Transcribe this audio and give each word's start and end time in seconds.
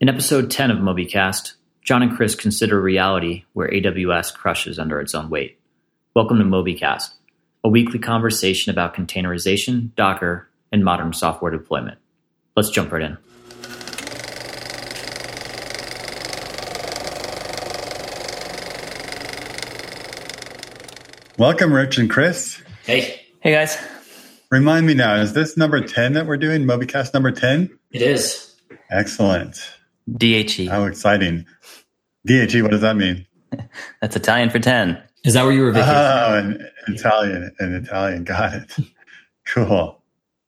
In 0.00 0.08
episode 0.08 0.50
10 0.50 0.70
of 0.70 0.78
Mobycast, 0.78 1.56
Jon 1.84 2.00
and 2.00 2.16
Chris 2.16 2.34
consider 2.34 2.80
reality 2.80 3.44
where 3.52 3.68
AWS 3.68 4.32
crushes 4.32 4.78
under 4.78 4.98
its 4.98 5.14
own 5.14 5.28
weight. 5.28 5.60
Welcome 6.14 6.38
to 6.38 6.44
Mobycast, 6.44 7.10
a 7.62 7.68
weekly 7.68 7.98
conversation 7.98 8.70
about 8.70 8.94
containerization, 8.94 9.94
Docker, 9.96 10.48
and 10.72 10.82
modern 10.82 11.12
software 11.12 11.50
deployment. 11.52 11.98
Let's 12.56 12.70
jump 12.70 12.92
right 12.92 13.02
in. 13.02 13.18
Welcome, 21.36 21.74
Rich 21.74 21.98
and 21.98 22.08
Chris. 22.08 22.62
Hey. 22.86 23.26
Hey, 23.40 23.52
guys. 23.52 23.76
Remind 24.50 24.86
me 24.86 24.94
now, 24.94 25.16
is 25.16 25.34
this 25.34 25.58
number 25.58 25.82
10 25.82 26.14
that 26.14 26.26
we're 26.26 26.38
doing? 26.38 26.64
Mobycast 26.64 27.12
number 27.12 27.32
10? 27.32 27.78
It 27.90 28.00
is. 28.00 28.56
Excellent. 28.90 29.60
DHE. 30.16 30.66
How 30.66 30.84
exciting. 30.84 31.46
DHE, 32.26 32.62
what 32.62 32.70
does 32.70 32.80
that 32.80 32.96
mean? 32.96 33.26
That's 34.00 34.16
Italian 34.16 34.50
for 34.50 34.58
10. 34.58 35.02
Is 35.24 35.34
that 35.34 35.44
where 35.44 35.52
you 35.52 35.62
were 35.62 35.72
vacationing? 35.72 35.96
Oh, 35.96 36.38
in 36.38 36.94
Italian, 36.94 37.54
in 37.60 37.74
Italian. 37.74 38.24
Got 38.24 38.54
it. 38.54 38.76
cool. 39.46 40.02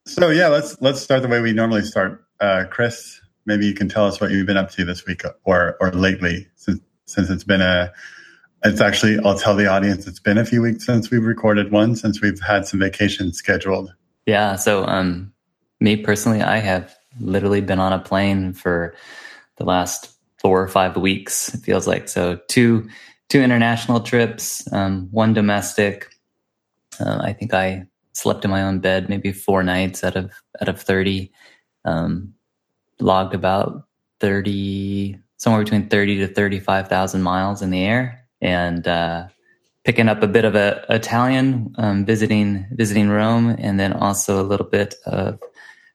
So 0.05 0.29
yeah, 0.29 0.47
let's 0.47 0.81
let's 0.81 0.99
start 0.99 1.21
the 1.21 1.27
way 1.27 1.41
we 1.41 1.53
normally 1.53 1.83
start. 1.83 2.25
Uh, 2.39 2.65
Chris, 2.69 3.21
maybe 3.45 3.65
you 3.65 3.73
can 3.73 3.87
tell 3.87 4.05
us 4.05 4.19
what 4.19 4.31
you've 4.31 4.47
been 4.47 4.57
up 4.57 4.71
to 4.71 4.83
this 4.83 5.05
week 5.05 5.21
or 5.45 5.77
or 5.79 5.91
lately, 5.91 6.47
since 6.55 6.79
since 7.05 7.29
it's 7.29 7.43
been 7.43 7.61
a. 7.61 7.93
It's 8.65 8.79
actually, 8.79 9.19
I'll 9.25 9.37
tell 9.37 9.57
the 9.57 9.67
audience, 9.67 10.07
it's 10.07 10.21
been 10.21 10.37
a 10.37 10.45
few 10.45 10.61
weeks 10.61 10.85
since 10.85 11.11
we've 11.11 11.25
recorded 11.25 11.69
one, 11.69 11.97
since 11.97 12.21
we've 12.21 12.39
had 12.39 12.65
some 12.65 12.79
vacations 12.79 13.37
scheduled. 13.37 13.93
Yeah. 14.25 14.55
So, 14.55 14.85
um, 14.85 15.33
me 15.81 15.97
personally, 15.97 16.41
I 16.41 16.59
have 16.59 16.95
literally 17.19 17.59
been 17.59 17.79
on 17.79 17.91
a 17.91 17.99
plane 17.99 18.53
for 18.53 18.95
the 19.57 19.65
last 19.65 20.11
four 20.39 20.61
or 20.61 20.67
five 20.67 20.97
weeks. 20.97 21.53
It 21.53 21.61
feels 21.61 21.87
like 21.87 22.09
so 22.09 22.39
two 22.47 22.87
two 23.29 23.41
international 23.41 24.01
trips, 24.01 24.71
um, 24.71 25.07
one 25.11 25.33
domestic. 25.33 26.09
Uh, 26.99 27.19
I 27.21 27.33
think 27.33 27.53
I 27.53 27.87
slept 28.13 28.45
in 28.45 28.51
my 28.51 28.61
own 28.61 28.79
bed 28.79 29.09
maybe 29.09 29.31
four 29.31 29.63
nights 29.63 30.03
out 30.03 30.15
of 30.15 30.31
out 30.61 30.69
of 30.69 30.81
thirty. 30.81 31.31
Um, 31.85 32.33
logged 32.99 33.33
about 33.33 33.87
thirty, 34.19 35.17
somewhere 35.37 35.63
between 35.63 35.89
thirty 35.89 36.17
to 36.19 36.27
thirty 36.27 36.59
five 36.59 36.87
thousand 36.87 37.23
miles 37.23 37.61
in 37.61 37.71
the 37.71 37.83
air, 37.83 38.25
and 38.41 38.87
uh, 38.87 39.27
picking 39.83 40.07
up 40.07 40.23
a 40.23 40.27
bit 40.27 40.45
of 40.45 40.55
a 40.55 40.85
Italian, 40.89 41.73
um, 41.77 42.05
visiting 42.05 42.65
visiting 42.71 43.09
Rome, 43.09 43.55
and 43.57 43.79
then 43.79 43.93
also 43.93 44.41
a 44.41 44.47
little 44.47 44.67
bit 44.67 44.95
of 45.05 45.39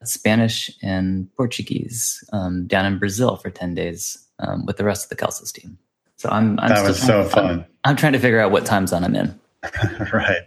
Spanish 0.05 0.71
and 0.83 1.29
Portuguese 1.37 2.23
um, 2.33 2.67
down 2.67 2.87
in 2.87 2.99
Brazil 2.99 3.37
for 3.37 3.51
10 3.51 3.75
days 3.75 4.19
um, 4.39 4.65
with 4.67 4.77
the 4.77 4.85
rest 4.85 5.05
of 5.05 5.17
the 5.17 5.25
Kelsus 5.25 5.53
team. 5.53 5.79
So 6.17 6.29
I'm, 6.29 6.59
I'm 6.61 6.69
that 6.69 6.87
was 6.87 7.01
so 7.01 7.25
fun. 7.25 7.47
I'm, 7.47 7.67
I'm, 7.85 7.97
trying 7.97 8.13
to 8.13 8.19
figure 8.19 8.41
out 8.41 8.51
what 8.51 8.67
time 8.67 8.87
zone 8.87 9.05
I'm 9.05 9.15
in. 9.15 9.39
right. 10.13 10.43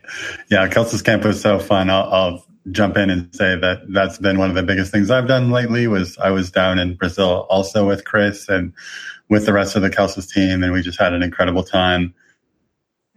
Yeah. 0.50 0.68
Kelsus 0.68 1.04
camp 1.04 1.24
was 1.24 1.42
so 1.42 1.60
fun. 1.60 1.90
I'll, 1.90 2.12
I'll, 2.12 2.46
jump 2.70 2.96
in 2.96 3.10
and 3.10 3.34
say 3.36 3.56
that 3.60 3.80
that's 3.92 4.20
been 4.20 4.38
one 4.38 4.48
of 4.48 4.56
the 4.56 4.62
biggest 4.62 4.92
things 4.92 5.10
I've 5.10 5.28
done 5.28 5.50
lately 5.50 5.88
was 5.88 6.16
I 6.20 6.30
was 6.30 6.52
down 6.52 6.78
in 6.78 6.94
Brazil 6.94 7.48
also 7.50 7.88
with 7.88 8.06
Chris 8.06 8.48
and 8.50 8.72
with 9.30 9.48
the 9.48 9.54
rest 9.54 9.76
of 9.76 9.82
the 9.82 9.90
Kelsus 9.90 10.32
team. 10.32 10.62
And 10.62 10.72
we 10.72 10.84
just 10.84 11.00
had 11.00 11.14
an 11.14 11.24
incredible 11.24 11.64
time 11.64 12.14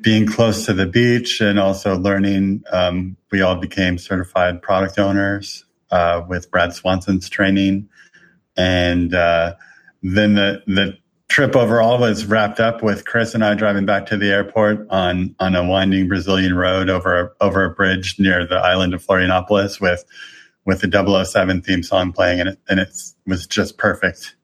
being 0.00 0.26
close 0.26 0.64
to 0.64 0.72
the 0.72 0.86
beach 0.86 1.42
and 1.42 1.60
also 1.60 1.98
learning. 1.98 2.64
Um, 2.72 3.18
we 3.30 3.42
all 3.42 3.56
became 3.56 3.98
certified 3.98 4.62
product 4.62 4.98
owners 4.98 5.66
uh, 5.94 6.24
with 6.28 6.50
Brad 6.50 6.74
Swanson's 6.74 7.28
training, 7.28 7.88
and 8.56 9.14
uh, 9.14 9.54
then 10.02 10.34
the 10.34 10.60
the 10.66 10.98
trip 11.28 11.54
overall 11.54 11.98
was 12.00 12.26
wrapped 12.26 12.58
up 12.58 12.82
with 12.82 13.06
Chris 13.06 13.32
and 13.32 13.44
I 13.44 13.54
driving 13.54 13.86
back 13.86 14.06
to 14.06 14.16
the 14.16 14.30
airport 14.30 14.86
on 14.90 15.36
on 15.38 15.54
a 15.54 15.64
winding 15.64 16.08
Brazilian 16.08 16.56
road 16.56 16.90
over 16.90 17.36
over 17.40 17.64
a 17.64 17.70
bridge 17.70 18.16
near 18.18 18.44
the 18.44 18.56
island 18.56 18.92
of 18.92 19.06
Florianopolis 19.06 19.80
with 19.80 20.04
with 20.64 20.80
the 20.80 21.24
007 21.24 21.62
theme 21.62 21.84
song 21.84 22.12
playing 22.12 22.40
and 22.40 22.48
it 22.48 22.58
and 22.68 22.80
it 22.80 22.92
was 23.24 23.46
just 23.46 23.78
perfect. 23.78 24.34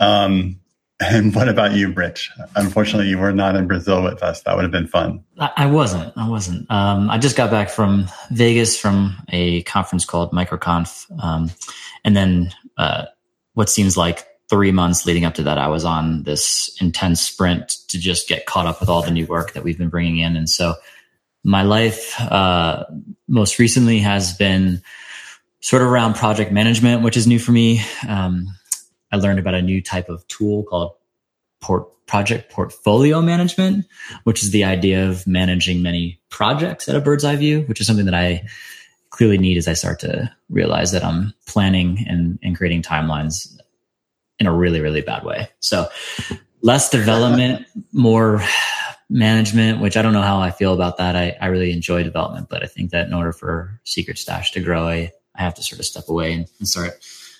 Um, 0.00 0.60
and 1.00 1.34
what 1.34 1.48
about 1.48 1.74
you, 1.74 1.92
Rich? 1.92 2.30
Unfortunately, 2.54 3.08
you 3.08 3.18
were 3.18 3.32
not 3.32 3.56
in 3.56 3.66
Brazil 3.66 4.02
with 4.02 4.22
us. 4.22 4.42
That 4.42 4.54
would 4.54 4.62
have 4.62 4.70
been 4.70 4.86
fun. 4.86 5.24
I 5.56 5.66
wasn't. 5.66 6.12
I 6.16 6.28
wasn't. 6.28 6.70
Um, 6.70 7.10
I 7.10 7.18
just 7.18 7.36
got 7.36 7.50
back 7.50 7.70
from 7.70 8.06
Vegas 8.30 8.78
from 8.78 9.16
a 9.28 9.62
conference 9.62 10.04
called 10.04 10.32
MicroConf, 10.32 11.06
um, 11.22 11.50
and 12.04 12.16
then 12.16 12.52
uh, 12.76 13.06
what 13.54 13.68
seems 13.68 13.96
like 13.96 14.26
three 14.48 14.72
months 14.72 15.06
leading 15.06 15.24
up 15.24 15.34
to 15.34 15.42
that, 15.44 15.58
I 15.58 15.68
was 15.68 15.84
on 15.84 16.22
this 16.24 16.76
intense 16.80 17.20
sprint 17.20 17.70
to 17.88 17.98
just 17.98 18.28
get 18.28 18.46
caught 18.46 18.66
up 18.66 18.80
with 18.80 18.88
all 18.88 19.02
the 19.02 19.10
new 19.10 19.26
work 19.26 19.52
that 19.54 19.64
we've 19.64 19.78
been 19.78 19.88
bringing 19.88 20.18
in. 20.18 20.36
And 20.36 20.48
so, 20.48 20.74
my 21.42 21.62
life 21.62 22.18
uh, 22.20 22.84
most 23.28 23.58
recently 23.58 23.98
has 23.98 24.32
been 24.34 24.82
sort 25.60 25.82
of 25.82 25.88
around 25.88 26.14
project 26.14 26.52
management, 26.52 27.02
which 27.02 27.16
is 27.16 27.26
new 27.26 27.38
for 27.38 27.52
me. 27.52 27.82
Um, 28.06 28.48
I 29.14 29.16
learned 29.16 29.38
about 29.38 29.54
a 29.54 29.62
new 29.62 29.80
type 29.80 30.08
of 30.08 30.26
tool 30.26 30.64
called 30.64 30.96
port, 31.60 31.86
project 32.06 32.50
portfolio 32.50 33.22
management, 33.22 33.86
which 34.24 34.42
is 34.42 34.50
the 34.50 34.64
idea 34.64 35.08
of 35.08 35.24
managing 35.24 35.82
many 35.82 36.20
projects 36.30 36.88
at 36.88 36.96
a 36.96 37.00
bird's 37.00 37.24
eye 37.24 37.36
view, 37.36 37.62
which 37.62 37.80
is 37.80 37.86
something 37.86 38.06
that 38.06 38.14
I 38.14 38.44
clearly 39.10 39.38
need 39.38 39.56
as 39.56 39.68
I 39.68 39.74
start 39.74 40.00
to 40.00 40.28
realize 40.50 40.90
that 40.90 41.04
I'm 41.04 41.32
planning 41.46 42.04
and, 42.08 42.40
and 42.42 42.56
creating 42.56 42.82
timelines 42.82 43.56
in 44.40 44.48
a 44.48 44.52
really, 44.52 44.80
really 44.80 45.00
bad 45.00 45.22
way. 45.22 45.48
So 45.60 45.86
less 46.60 46.90
development, 46.90 47.66
more 47.92 48.42
management, 49.08 49.80
which 49.80 49.96
I 49.96 50.02
don't 50.02 50.12
know 50.12 50.22
how 50.22 50.40
I 50.40 50.50
feel 50.50 50.74
about 50.74 50.96
that. 50.96 51.14
I, 51.14 51.36
I 51.40 51.46
really 51.46 51.70
enjoy 51.70 52.02
development, 52.02 52.48
but 52.48 52.64
I 52.64 52.66
think 52.66 52.90
that 52.90 53.06
in 53.06 53.14
order 53.14 53.32
for 53.32 53.80
Secret 53.84 54.18
Stash 54.18 54.50
to 54.52 54.60
grow, 54.60 54.88
I, 54.88 55.12
I 55.36 55.42
have 55.42 55.54
to 55.54 55.62
sort 55.62 55.78
of 55.78 55.86
step 55.86 56.08
away 56.08 56.32
and, 56.32 56.48
and 56.58 56.66
start 56.66 56.98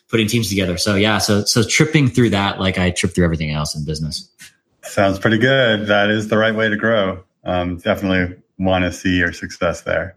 putting 0.08 0.28
teams 0.28 0.48
together. 0.48 0.76
So 0.76 0.94
yeah, 0.94 1.18
so 1.18 1.44
so 1.44 1.62
tripping 1.62 2.08
through 2.08 2.30
that 2.30 2.60
like 2.60 2.78
I 2.78 2.90
trip 2.90 3.14
through 3.14 3.24
everything 3.24 3.50
else 3.50 3.74
in 3.74 3.84
business. 3.84 4.28
Sounds 4.82 5.18
pretty 5.18 5.38
good. 5.38 5.86
That 5.86 6.10
is 6.10 6.28
the 6.28 6.38
right 6.38 6.54
way 6.54 6.68
to 6.68 6.76
grow. 6.76 7.24
Um, 7.44 7.78
definitely 7.78 8.36
want 8.58 8.84
to 8.84 8.92
see 8.92 9.16
your 9.16 9.32
success 9.32 9.82
there. 9.82 10.16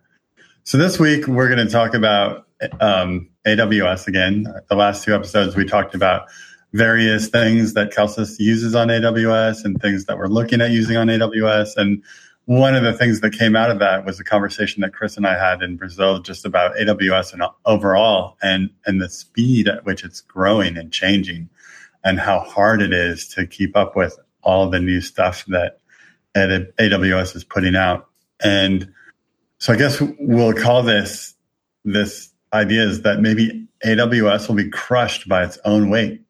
So 0.64 0.78
this 0.78 1.00
week 1.00 1.28
we're 1.28 1.48
going 1.48 1.66
to 1.66 1.72
talk 1.72 1.94
about 1.94 2.48
um, 2.82 3.30
AWS 3.46 4.08
again. 4.08 4.46
The 4.70 4.76
last 4.76 5.04
two 5.04 5.16
episodes 5.16 5.56
we 5.56 5.66
talked 5.66 5.96
about 5.96 6.28
various 6.74 7.30
things 7.30 7.74
that 7.74 7.92
Kelsus 7.92 8.36
uses 8.40 8.76
on 8.76 8.90
AWS 8.90 9.64
and 9.64 9.82
things 9.82 10.06
that 10.06 10.18
we're 10.18 10.28
looking 10.28 10.62
at 10.62 10.72
using 10.72 10.98
on 10.98 11.08
AWS 11.08 11.78
and 11.78 12.04
one 12.48 12.76
of 12.76 12.84
the 12.84 12.94
things 12.94 13.20
that 13.20 13.34
came 13.34 13.58
out 13.58 13.70
of 13.70 13.80
that 13.80 14.06
was 14.06 14.22
a 14.22 14.24
conversation 14.24 14.82
that 14.82 14.94
Chris 14.94 15.18
and 15.18 15.28
I 15.28 15.38
had 15.38 15.62
in 15.62 15.76
Brazil 15.76 16.20
just 16.20 16.46
about 16.46 16.78
AWS 16.78 17.34
and 17.34 17.44
overall 17.66 18.38
and 18.42 18.70
and 18.86 19.02
the 19.02 19.10
speed 19.10 19.68
at 19.68 19.84
which 19.84 20.06
it's 20.06 20.22
growing 20.22 20.78
and 20.78 20.90
changing 20.90 21.50
and 22.06 22.22
how 22.22 22.40
hard 22.40 22.82
it 22.82 22.94
is 22.94 23.28
to 23.36 23.46
keep 23.46 23.76
up 23.76 23.98
with 23.98 24.18
all 24.44 24.70
the 24.70 24.80
new 24.80 25.02
stuff 25.02 25.46
that 25.48 25.82
AWS 26.38 27.36
is 27.36 27.44
putting 27.44 27.76
out. 27.76 28.08
And 28.42 28.94
so 29.58 29.74
I 29.74 29.76
guess 29.76 30.02
we'll 30.18 30.54
call 30.54 30.84
this 30.84 31.34
this 31.84 32.30
idea 32.54 32.84
is 32.84 33.02
that 33.02 33.20
maybe 33.20 33.68
AWS 33.86 34.48
will 34.48 34.56
be 34.56 34.70
crushed 34.70 35.28
by 35.28 35.44
its 35.44 35.60
own 35.66 35.90
weight. 35.90 36.22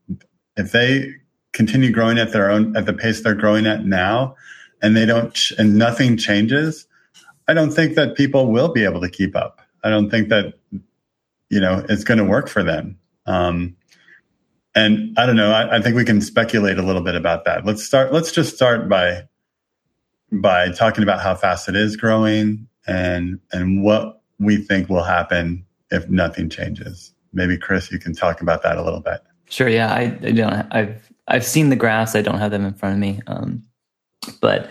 If 0.56 0.72
they 0.72 1.14
continue 1.52 1.92
growing 1.92 2.18
at 2.18 2.32
their 2.32 2.50
own 2.50 2.76
at 2.76 2.88
the 2.88 2.94
pace 2.94 3.22
they're 3.22 3.36
growing 3.36 3.68
at 3.68 3.86
now, 3.86 4.36
and 4.82 4.96
they 4.96 5.06
don't 5.06 5.38
and 5.58 5.78
nothing 5.78 6.18
changes, 6.18 6.88
I 7.48 7.54
don't 7.54 7.72
think 7.72 7.96
that 7.96 8.16
people 8.16 8.52
will 8.52 8.70
be 8.70 8.84
able 8.84 9.02
to 9.02 9.10
keep 9.10 9.36
up. 9.36 9.62
I 9.84 9.90
don't 9.90 10.10
think 10.10 10.30
that 10.30 10.54
you 11.50 11.60
know 11.60 11.86
it's 11.90 12.04
going 12.04 12.18
to 12.18 12.26
work 12.26 12.48
for 12.50 12.64
them. 12.64 13.00
Um, 13.26 13.76
and 14.76 15.18
I 15.18 15.26
don't 15.26 15.36
know. 15.36 15.52
I, 15.52 15.78
I, 15.78 15.82
think 15.82 15.96
we 15.96 16.06
can 16.06 16.22
speculate 16.22 16.78
a 16.78 16.84
little 16.84 17.02
bit 17.02 17.16
about 17.16 17.46
that. 17.46 17.66
Let's 17.66 17.84
start. 17.84 18.14
Let's 18.14 18.32
just 18.32 18.56
start 18.56 18.88
by 18.88 19.28
by 20.32 20.72
talking 20.72 21.04
about 21.04 21.22
how 21.22 21.36
fast 21.36 21.68
it 21.68 21.76
is 21.76 21.96
growing 21.96 22.68
and 22.86 23.40
and 23.52 23.84
what 23.84 24.22
we 24.40 24.58
think 24.58 24.90
will 24.90 25.04
happen 25.04 25.66
if 25.90 26.08
nothing 26.10 26.50
changes. 26.50 27.14
Maybe 27.34 27.58
Chris, 27.58 27.92
you 27.92 28.00
can 28.00 28.14
talk 28.14 28.42
about 28.42 28.64
that 28.64 28.78
a 28.78 28.84
little 28.84 29.00
bit. 29.00 29.22
Sure. 29.50 29.70
Yeah, 29.70 29.94
I, 29.94 30.02
I 30.22 30.32
don't. 30.32 30.68
I've 30.72 31.12
I've 31.28 31.46
seen 31.46 31.70
the 31.70 31.76
graphs. 31.76 32.16
I 32.16 32.22
don't 32.22 32.40
have 32.40 32.52
them 32.52 32.66
in 32.66 32.74
front 32.74 32.94
of 32.94 33.00
me. 33.00 33.22
Um, 33.28 33.64
but 34.30 34.70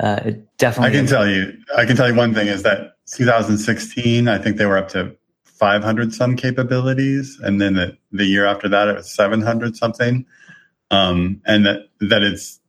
uh, 0.00 0.20
it 0.24 0.56
definitely. 0.58 0.96
I 0.96 1.00
can 1.00 1.06
tell 1.06 1.28
you. 1.28 1.58
I 1.76 1.84
can 1.84 1.96
tell 1.96 2.08
you 2.08 2.14
one 2.14 2.34
thing 2.34 2.48
is 2.48 2.62
that 2.62 2.96
2016, 3.12 4.28
I 4.28 4.38
think 4.38 4.56
they 4.56 4.66
were 4.66 4.78
up 4.78 4.88
to 4.90 5.16
500 5.44 6.14
some 6.14 6.36
capabilities, 6.36 7.38
and 7.42 7.60
then 7.60 7.74
the, 7.74 7.96
the 8.12 8.24
year 8.24 8.46
after 8.46 8.68
that, 8.68 8.88
it 8.88 8.94
was 8.96 9.10
700 9.10 9.76
something. 9.76 10.24
Um, 10.90 11.42
and 11.44 11.66
that 11.66 11.88
that 12.00 12.22
it's 12.22 12.60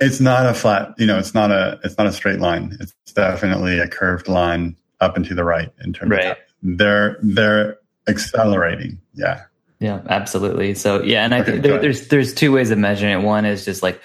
it's 0.00 0.20
not 0.20 0.46
a 0.46 0.54
flat, 0.54 0.94
you 0.98 1.06
know, 1.06 1.18
it's 1.18 1.34
not 1.34 1.50
a 1.50 1.78
it's 1.84 1.98
not 1.98 2.06
a 2.06 2.12
straight 2.12 2.40
line. 2.40 2.76
It's 2.80 2.94
definitely 3.12 3.78
a 3.78 3.88
curved 3.88 4.28
line 4.28 4.76
up 5.00 5.16
and 5.16 5.24
to 5.26 5.34
the 5.34 5.44
right 5.44 5.70
in 5.84 5.92
terms 5.92 6.10
right. 6.10 6.24
of 6.24 6.36
that. 6.36 6.38
they're 6.62 7.18
they're 7.22 7.78
accelerating. 8.08 9.00
Yeah. 9.12 9.42
Yeah, 9.80 10.00
absolutely. 10.08 10.74
So 10.74 11.02
yeah, 11.02 11.24
and 11.24 11.34
I 11.34 11.42
think 11.42 11.62
there, 11.62 11.78
there's 11.78 12.08
there's 12.08 12.32
two 12.32 12.52
ways 12.52 12.70
of 12.70 12.78
measuring 12.78 13.20
it. 13.20 13.22
One 13.22 13.44
is 13.44 13.64
just 13.64 13.82
like 13.82 14.00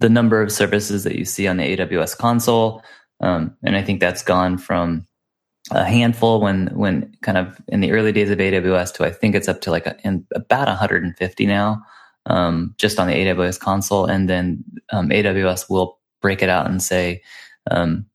the 0.00 0.08
number 0.08 0.42
of 0.42 0.50
services 0.50 1.04
that 1.04 1.16
you 1.16 1.24
see 1.24 1.46
on 1.46 1.58
the 1.58 1.76
AWS 1.76 2.16
console, 2.16 2.82
um, 3.20 3.56
and 3.62 3.76
I 3.76 3.82
think 3.82 4.00
that's 4.00 4.22
gone 4.22 4.58
from 4.58 5.06
a 5.70 5.84
handful 5.84 6.40
when 6.40 6.68
when 6.68 7.14
kind 7.22 7.38
of 7.38 7.60
in 7.68 7.80
the 7.80 7.92
early 7.92 8.12
days 8.12 8.30
of 8.30 8.38
AWS 8.38 8.94
to 8.94 9.04
I 9.04 9.10
think 9.10 9.34
it's 9.34 9.48
up 9.48 9.60
to 9.62 9.70
like 9.70 9.86
a, 9.86 9.96
in 10.02 10.26
about 10.34 10.68
150 10.68 11.46
now, 11.46 11.82
um, 12.26 12.74
just 12.78 12.98
on 12.98 13.06
the 13.06 13.14
AWS 13.14 13.60
console, 13.60 14.06
and 14.06 14.28
then 14.28 14.64
um, 14.90 15.10
AWS 15.10 15.68
will 15.70 15.98
break 16.22 16.42
it 16.42 16.48
out 16.48 16.68
and 16.68 16.82
say 16.82 17.22
um, 17.70 18.06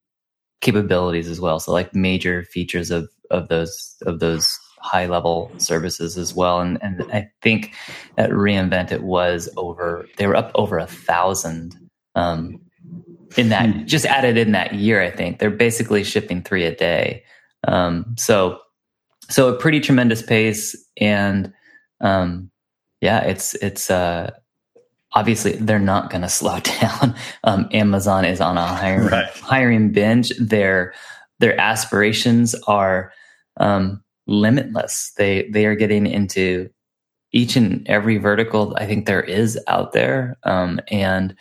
capabilities 0.62 1.30
as 1.30 1.40
well. 1.40 1.60
So 1.60 1.72
like 1.72 1.94
major 1.96 2.44
features 2.44 2.92
of 2.92 3.10
of 3.32 3.48
those 3.48 3.96
of 4.06 4.20
those 4.20 4.60
high 4.86 5.06
level 5.08 5.52
services 5.58 6.18
as 6.18 6.34
well. 6.34 6.62
And 6.62 6.78
and 6.82 7.04
I 7.12 7.30
think 7.42 7.74
at 8.18 8.30
reInvent 8.30 8.92
it 8.92 9.04
was 9.04 9.50
over 9.58 10.08
they 10.18 10.28
were 10.28 10.36
up 10.36 10.52
over 10.56 10.78
a 10.78 10.88
thousand 10.88 11.76
um, 12.16 12.60
in 13.36 13.50
that 13.50 13.70
hmm. 13.70 13.86
just 13.86 14.06
added 14.06 14.38
in 14.38 14.52
that 14.54 14.76
year. 14.76 15.02
I 15.02 15.12
think 15.12 15.40
they're 15.40 15.50
basically 15.52 16.04
shipping 16.04 16.42
three 16.42 16.66
a 16.66 16.76
day. 16.76 17.24
Um, 17.68 18.16
so 18.18 18.60
so 19.30 19.54
a 19.54 19.58
pretty 19.58 19.80
tremendous 19.80 20.22
pace 20.22 20.76
and 20.98 21.52
um, 22.02 22.52
yeah, 23.02 23.22
it's 23.22 23.54
it's 23.56 23.90
uh, 23.90 24.32
obviously 25.14 25.54
they're 25.54 25.80
not 25.80 26.10
going 26.10 26.22
to 26.22 26.30
slow 26.30 26.60
down. 26.60 27.16
Um, 27.44 27.70
Amazon 27.72 28.26
is 28.26 28.42
on 28.42 28.58
a 28.58 28.68
hiring 28.68 29.08
right. 29.08 29.30
hiring 29.30 29.92
binge. 29.92 30.32
Their 30.40 30.94
their 31.40 31.60
aspirations 31.60 32.56
are 32.68 33.12
um, 33.58 34.04
limitless. 34.28 35.14
They 35.18 35.50
they 35.50 35.66
are 35.66 35.76
getting 35.76 36.08
into 36.08 36.70
each 37.32 37.56
and 37.56 37.88
every 37.88 38.18
vertical 38.18 38.76
I 38.78 38.86
think 38.86 39.06
there 39.06 39.22
is 39.22 39.60
out 39.68 39.92
there, 39.92 40.38
um, 40.44 40.80
and 40.90 41.36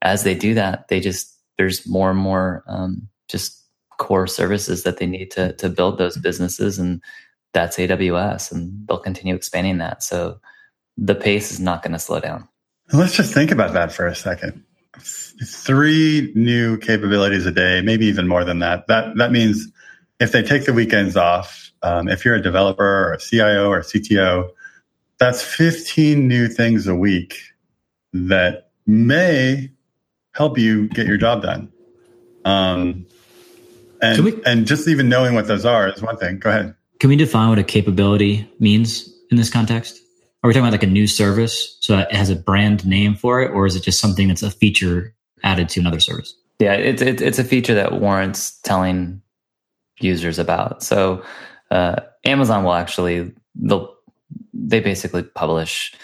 as 0.00 0.24
they 0.24 0.34
do 0.34 0.54
that, 0.54 0.88
they 0.88 1.00
just 1.00 1.36
there's 1.58 1.86
more 1.86 2.10
and 2.10 2.18
more 2.18 2.64
um, 2.66 3.08
just 3.28 3.62
core 3.98 4.26
services 4.26 4.82
that 4.82 4.98
they 4.98 5.06
need 5.06 5.30
to 5.32 5.52
to 5.54 5.68
build 5.68 5.98
those 5.98 6.16
businesses, 6.16 6.78
and 6.78 7.02
that's 7.52 7.76
AWS, 7.76 8.52
and 8.52 8.86
they'll 8.86 8.98
continue 8.98 9.34
expanding 9.34 9.78
that. 9.78 10.02
So 10.02 10.40
the 10.96 11.14
pace 11.14 11.50
is 11.50 11.60
not 11.60 11.82
going 11.82 11.92
to 11.92 11.98
slow 11.98 12.20
down. 12.20 12.48
Let's 12.92 13.14
just 13.14 13.32
think 13.32 13.50
about 13.50 13.72
that 13.72 13.92
for 13.92 14.06
a 14.06 14.14
second. 14.14 14.64
Three 15.44 16.30
new 16.34 16.76
capabilities 16.78 17.46
a 17.46 17.52
day, 17.52 17.80
maybe 17.82 18.06
even 18.06 18.28
more 18.28 18.44
than 18.44 18.58
that. 18.58 18.86
That 18.88 19.16
that 19.16 19.32
means 19.32 19.68
if 20.20 20.32
they 20.32 20.42
take 20.42 20.66
the 20.66 20.72
weekends 20.72 21.16
off, 21.16 21.71
um, 21.82 22.08
if 22.08 22.24
you're 22.24 22.34
a 22.34 22.42
developer 22.42 22.84
or 22.84 23.12
a 23.12 23.18
CIO 23.18 23.68
or 23.68 23.78
a 23.78 23.82
CTO, 23.82 24.50
that's 25.18 25.42
15 25.42 26.26
new 26.26 26.48
things 26.48 26.86
a 26.86 26.94
week 26.94 27.40
that 28.12 28.70
may 28.86 29.70
help 30.32 30.58
you 30.58 30.88
get 30.88 31.06
your 31.06 31.16
job 31.16 31.42
done. 31.42 31.72
Um, 32.44 33.06
and, 34.00 34.24
we, 34.24 34.42
and 34.44 34.66
just 34.66 34.88
even 34.88 35.08
knowing 35.08 35.34
what 35.34 35.46
those 35.46 35.64
are 35.64 35.88
is 35.88 36.02
one 36.02 36.16
thing. 36.16 36.38
Go 36.38 36.50
ahead. 36.50 36.74
Can 36.98 37.10
we 37.10 37.16
define 37.16 37.48
what 37.48 37.58
a 37.58 37.64
capability 37.64 38.48
means 38.58 39.12
in 39.30 39.36
this 39.36 39.50
context? 39.50 40.00
Are 40.42 40.48
we 40.48 40.54
talking 40.54 40.66
about 40.66 40.72
like 40.72 40.82
a 40.82 40.88
new 40.88 41.06
service? 41.06 41.76
So 41.80 41.98
it 41.98 42.12
has 42.12 42.30
a 42.30 42.36
brand 42.36 42.84
name 42.84 43.14
for 43.14 43.40
it, 43.42 43.52
or 43.52 43.66
is 43.66 43.76
it 43.76 43.82
just 43.82 44.00
something 44.00 44.28
that's 44.28 44.42
a 44.42 44.50
feature 44.50 45.14
added 45.44 45.68
to 45.70 45.80
another 45.80 46.00
service? 46.00 46.34
Yeah, 46.58 46.74
it's, 46.74 47.00
it's 47.02 47.38
a 47.38 47.44
feature 47.44 47.74
that 47.74 48.00
warrants 48.00 48.58
telling 48.60 49.22
users 50.00 50.38
about. 50.38 50.82
So 50.82 51.24
uh, 51.72 51.96
Amazon 52.24 52.64
will 52.64 52.74
actually 52.74 53.32
they'll 53.54 53.94
they 54.52 54.80
basically 54.80 55.22
publish 55.22 55.94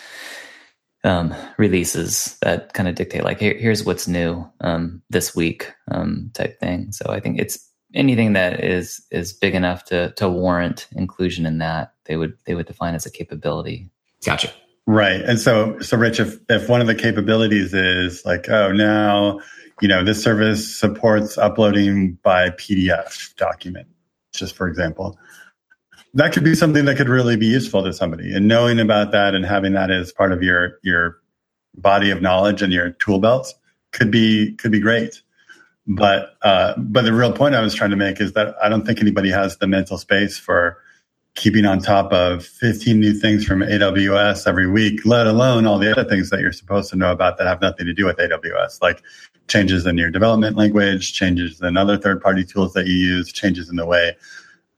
um, 1.04 1.34
releases 1.58 2.36
that 2.40 2.72
kind 2.72 2.88
of 2.88 2.94
dictate 2.94 3.22
like 3.22 3.38
Here, 3.38 3.56
here's 3.56 3.84
what's 3.84 4.08
new 4.08 4.50
um, 4.62 5.02
this 5.10 5.36
week 5.36 5.72
um, 5.90 6.30
type 6.34 6.58
thing. 6.58 6.90
So 6.92 7.10
I 7.10 7.20
think 7.20 7.38
it's 7.38 7.70
anything 7.94 8.32
that 8.32 8.64
is 8.64 9.04
is 9.10 9.32
big 9.34 9.54
enough 9.54 9.84
to 9.86 10.12
to 10.12 10.28
warrant 10.28 10.88
inclusion 10.92 11.44
in 11.44 11.58
that 11.58 11.92
they 12.06 12.16
would 12.16 12.36
they 12.46 12.54
would 12.54 12.66
define 12.66 12.94
as 12.94 13.04
a 13.04 13.10
capability. 13.10 13.90
Gotcha. 14.24 14.50
Right. 14.86 15.20
And 15.20 15.38
so 15.38 15.78
so 15.80 15.98
Rich, 15.98 16.18
if 16.18 16.38
if 16.48 16.68
one 16.70 16.80
of 16.80 16.86
the 16.86 16.94
capabilities 16.94 17.74
is 17.74 18.24
like, 18.24 18.48
oh 18.48 18.72
now, 18.72 19.40
you 19.82 19.88
know, 19.88 20.02
this 20.02 20.22
service 20.22 20.74
supports 20.74 21.36
uploading 21.36 22.18
by 22.22 22.50
PDF 22.50 23.36
document, 23.36 23.86
just 24.32 24.56
for 24.56 24.66
example 24.66 25.18
that 26.14 26.32
could 26.32 26.44
be 26.44 26.54
something 26.54 26.84
that 26.86 26.96
could 26.96 27.08
really 27.08 27.36
be 27.36 27.46
useful 27.46 27.84
to 27.84 27.92
somebody. 27.92 28.34
And 28.34 28.48
knowing 28.48 28.80
about 28.80 29.12
that 29.12 29.34
and 29.34 29.44
having 29.44 29.72
that 29.72 29.90
as 29.90 30.12
part 30.12 30.32
of 30.32 30.42
your 30.42 30.78
your 30.82 31.18
body 31.74 32.10
of 32.10 32.22
knowledge 32.22 32.62
and 32.62 32.72
your 32.72 32.90
tool 32.90 33.18
belts 33.18 33.54
could 33.92 34.10
be 34.10 34.52
could 34.56 34.72
be 34.72 34.80
great. 34.80 35.22
But 35.86 36.36
uh, 36.42 36.74
but 36.76 37.02
the 37.02 37.14
real 37.14 37.32
point 37.32 37.54
i 37.54 37.62
was 37.62 37.74
trying 37.74 37.90
to 37.90 37.96
make 37.96 38.20
is 38.20 38.34
that 38.34 38.54
i 38.62 38.68
don't 38.68 38.84
think 38.84 39.00
anybody 39.00 39.30
has 39.30 39.56
the 39.56 39.66
mental 39.66 39.96
space 39.96 40.38
for 40.38 40.76
keeping 41.34 41.64
on 41.64 41.78
top 41.78 42.12
of 42.12 42.44
15 42.44 42.98
new 43.00 43.14
things 43.14 43.44
from 43.44 43.60
aws 43.60 44.46
every 44.46 44.66
week 44.66 45.06
let 45.06 45.26
alone 45.26 45.66
all 45.66 45.78
the 45.78 45.90
other 45.90 46.04
things 46.04 46.28
that 46.28 46.40
you're 46.40 46.52
supposed 46.52 46.90
to 46.90 46.96
know 46.96 47.10
about 47.10 47.38
that 47.38 47.46
have 47.46 47.62
nothing 47.62 47.86
to 47.86 47.94
do 47.94 48.04
with 48.04 48.18
aws 48.18 48.82
like 48.82 49.02
changes 49.46 49.86
in 49.86 49.96
your 49.96 50.10
development 50.10 50.56
language 50.56 51.14
changes 51.14 51.60
in 51.62 51.78
other 51.78 51.96
third 51.96 52.20
party 52.20 52.44
tools 52.44 52.74
that 52.74 52.86
you 52.86 52.94
use 52.94 53.32
changes 53.32 53.70
in 53.70 53.76
the 53.76 53.86
way 53.86 54.14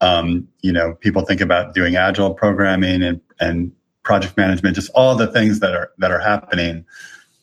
um, 0.01 0.47
you 0.61 0.73
know, 0.73 0.95
people 0.95 1.23
think 1.23 1.41
about 1.41 1.73
doing 1.73 1.95
agile 1.95 2.33
programming 2.33 3.03
and, 3.03 3.21
and 3.39 3.71
project 4.03 4.35
management, 4.35 4.75
just 4.75 4.89
all 4.95 5.15
the 5.15 5.27
things 5.27 5.59
that 5.59 5.73
are 5.73 5.91
that 5.99 6.11
are 6.11 6.19
happening. 6.19 6.85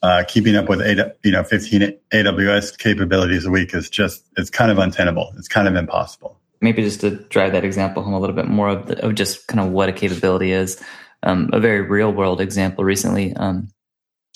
Uh, 0.01 0.23
keeping 0.29 0.55
up 0.55 0.69
with 0.69 0.81
you 1.25 1.33
know 1.33 1.43
15 1.43 1.99
AWS 2.13 2.79
capabilities 2.79 3.45
a 3.45 3.51
week 3.51 3.75
is 3.75 3.91
just 3.91 4.25
it's 4.37 4.51
kind 4.51 4.71
of 4.71 4.79
untenable. 4.79 5.33
It's 5.37 5.49
kind 5.49 5.67
of 5.67 5.75
impossible. 5.75 6.39
Maybe 6.61 6.83
just 6.83 7.01
to 7.01 7.11
drive 7.11 7.53
that 7.53 7.65
example 7.65 8.03
home 8.03 8.15
a 8.15 8.21
little 8.21 8.35
bit 8.35 8.47
more 8.47 8.69
of, 8.69 8.87
the, 8.87 9.05
of 9.05 9.15
just 9.15 9.47
kind 9.47 9.61
of 9.61 9.71
what 9.73 9.89
a 9.89 9.93
capability 9.93 10.53
is. 10.53 10.83
Um, 11.23 11.51
a 11.53 11.61
very 11.61 11.81
real 11.81 12.13
world 12.13 12.41
example 12.41 12.85
recently, 12.85 13.35
um, 13.35 13.69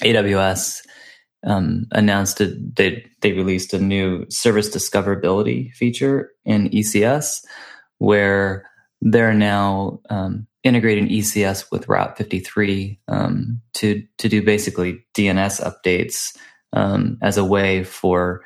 AWS 0.03 0.85
um, 1.45 1.87
announced 1.93 2.39
that 2.39 2.77
they 2.77 3.05
they 3.21 3.33
released 3.33 3.73
a 3.73 3.79
new 3.79 4.27
service 4.31 4.69
discoverability 4.69 5.73
feature 5.75 6.31
in 6.45 6.71
ECS 6.71 7.43
where 8.03 8.69
they're 9.01 9.33
now 9.33 10.01
um, 10.11 10.45
integrating 10.65 11.09
ECS 11.09 11.71
with 11.71 11.89
Route 11.89 12.19
53 12.19 12.99
um, 13.07 13.63
to 13.75 14.05
to 14.19 14.29
do 14.29 14.43
basically 14.43 15.05
DNS 15.15 15.63
updates 15.63 16.37
um, 16.73 17.17
as 17.23 17.37
a 17.37 17.45
way 17.45 17.85
for 17.85 18.43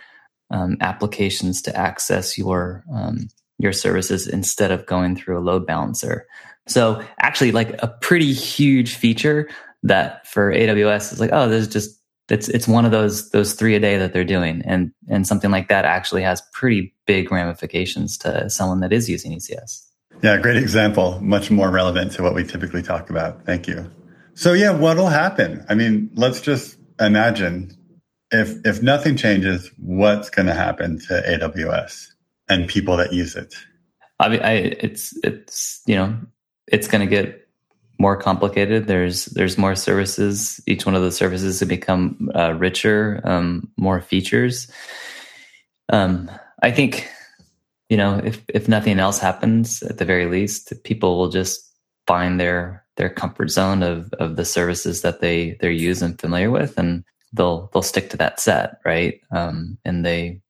um, 0.50 0.76
applications 0.82 1.62
to 1.62 1.74
access 1.74 2.36
your 2.36 2.84
um, 2.92 3.28
your 3.58 3.72
services 3.72 4.28
instead 4.28 4.70
of 4.70 4.84
going 4.84 5.16
through 5.16 5.38
a 5.38 5.40
load 5.40 5.66
balancer. 5.66 6.26
So 6.66 7.02
actually, 7.18 7.52
like 7.52 7.82
a 7.82 7.88
pretty 7.88 8.34
huge 8.34 8.94
feature 8.94 9.48
that 9.84 10.26
for 10.26 10.52
AWS 10.52 11.14
is 11.14 11.20
like, 11.20 11.30
oh, 11.32 11.48
there's 11.48 11.68
just 11.68 11.98
it's 12.28 12.48
it's 12.48 12.66
one 12.66 12.84
of 12.84 12.90
those 12.90 13.30
those 13.30 13.54
three 13.54 13.74
a 13.74 13.80
day 13.80 13.96
that 13.98 14.12
they're 14.12 14.24
doing, 14.24 14.62
and 14.64 14.92
and 15.08 15.26
something 15.26 15.50
like 15.50 15.68
that 15.68 15.84
actually 15.84 16.22
has 16.22 16.42
pretty 16.52 16.94
big 17.06 17.30
ramifications 17.30 18.18
to 18.18 18.50
someone 18.50 18.80
that 18.80 18.92
is 18.92 19.08
using 19.08 19.32
ECS. 19.32 19.86
Yeah, 20.22 20.36
great 20.38 20.56
example. 20.56 21.20
Much 21.20 21.50
more 21.50 21.70
relevant 21.70 22.12
to 22.12 22.22
what 22.22 22.34
we 22.34 22.42
typically 22.44 22.82
talk 22.82 23.10
about. 23.10 23.44
Thank 23.44 23.68
you. 23.68 23.90
So 24.34 24.52
yeah, 24.52 24.70
what'll 24.70 25.08
happen? 25.08 25.64
I 25.68 25.74
mean, 25.74 26.10
let's 26.14 26.40
just 26.40 26.76
imagine 27.00 27.76
if 28.30 28.56
if 28.64 28.82
nothing 28.82 29.16
changes, 29.16 29.70
what's 29.78 30.30
going 30.30 30.46
to 30.46 30.54
happen 30.54 30.98
to 31.08 31.22
AWS 31.22 32.08
and 32.48 32.68
people 32.68 32.96
that 32.96 33.12
use 33.12 33.36
it? 33.36 33.54
I 34.18 34.28
mean, 34.28 34.40
I, 34.42 34.52
it's 34.52 35.16
it's 35.22 35.82
you 35.86 35.96
know 35.96 36.16
it's 36.66 36.88
going 36.88 37.06
to 37.08 37.10
get 37.10 37.45
more 37.98 38.16
complicated. 38.16 38.86
There's 38.86 39.26
there's 39.26 39.58
more 39.58 39.74
services. 39.74 40.60
Each 40.66 40.84
one 40.86 40.94
of 40.94 41.02
those 41.02 41.16
services 41.16 41.58
to 41.58 41.66
become 41.66 42.30
uh, 42.34 42.54
richer, 42.54 43.20
um, 43.24 43.70
more 43.76 44.00
features. 44.00 44.70
Um, 45.88 46.30
I 46.62 46.70
think 46.70 47.08
you 47.88 47.96
know 47.96 48.20
if 48.24 48.42
if 48.48 48.68
nothing 48.68 48.98
else 48.98 49.18
happens, 49.18 49.82
at 49.82 49.98
the 49.98 50.04
very 50.04 50.26
least, 50.26 50.72
people 50.84 51.16
will 51.18 51.28
just 51.28 51.62
find 52.06 52.38
their 52.40 52.84
their 52.96 53.10
comfort 53.10 53.50
zone 53.50 53.82
of 53.82 54.12
of 54.14 54.36
the 54.36 54.44
services 54.44 55.02
that 55.02 55.20
they 55.20 55.56
they're 55.60 55.70
used 55.70 56.02
and 56.02 56.20
familiar 56.20 56.50
with, 56.50 56.78
and 56.78 57.04
they'll 57.32 57.70
they'll 57.72 57.82
stick 57.82 58.10
to 58.10 58.16
that 58.16 58.40
set, 58.40 58.78
right? 58.84 59.20
Um, 59.30 59.78
and 59.84 60.04
they 60.04 60.40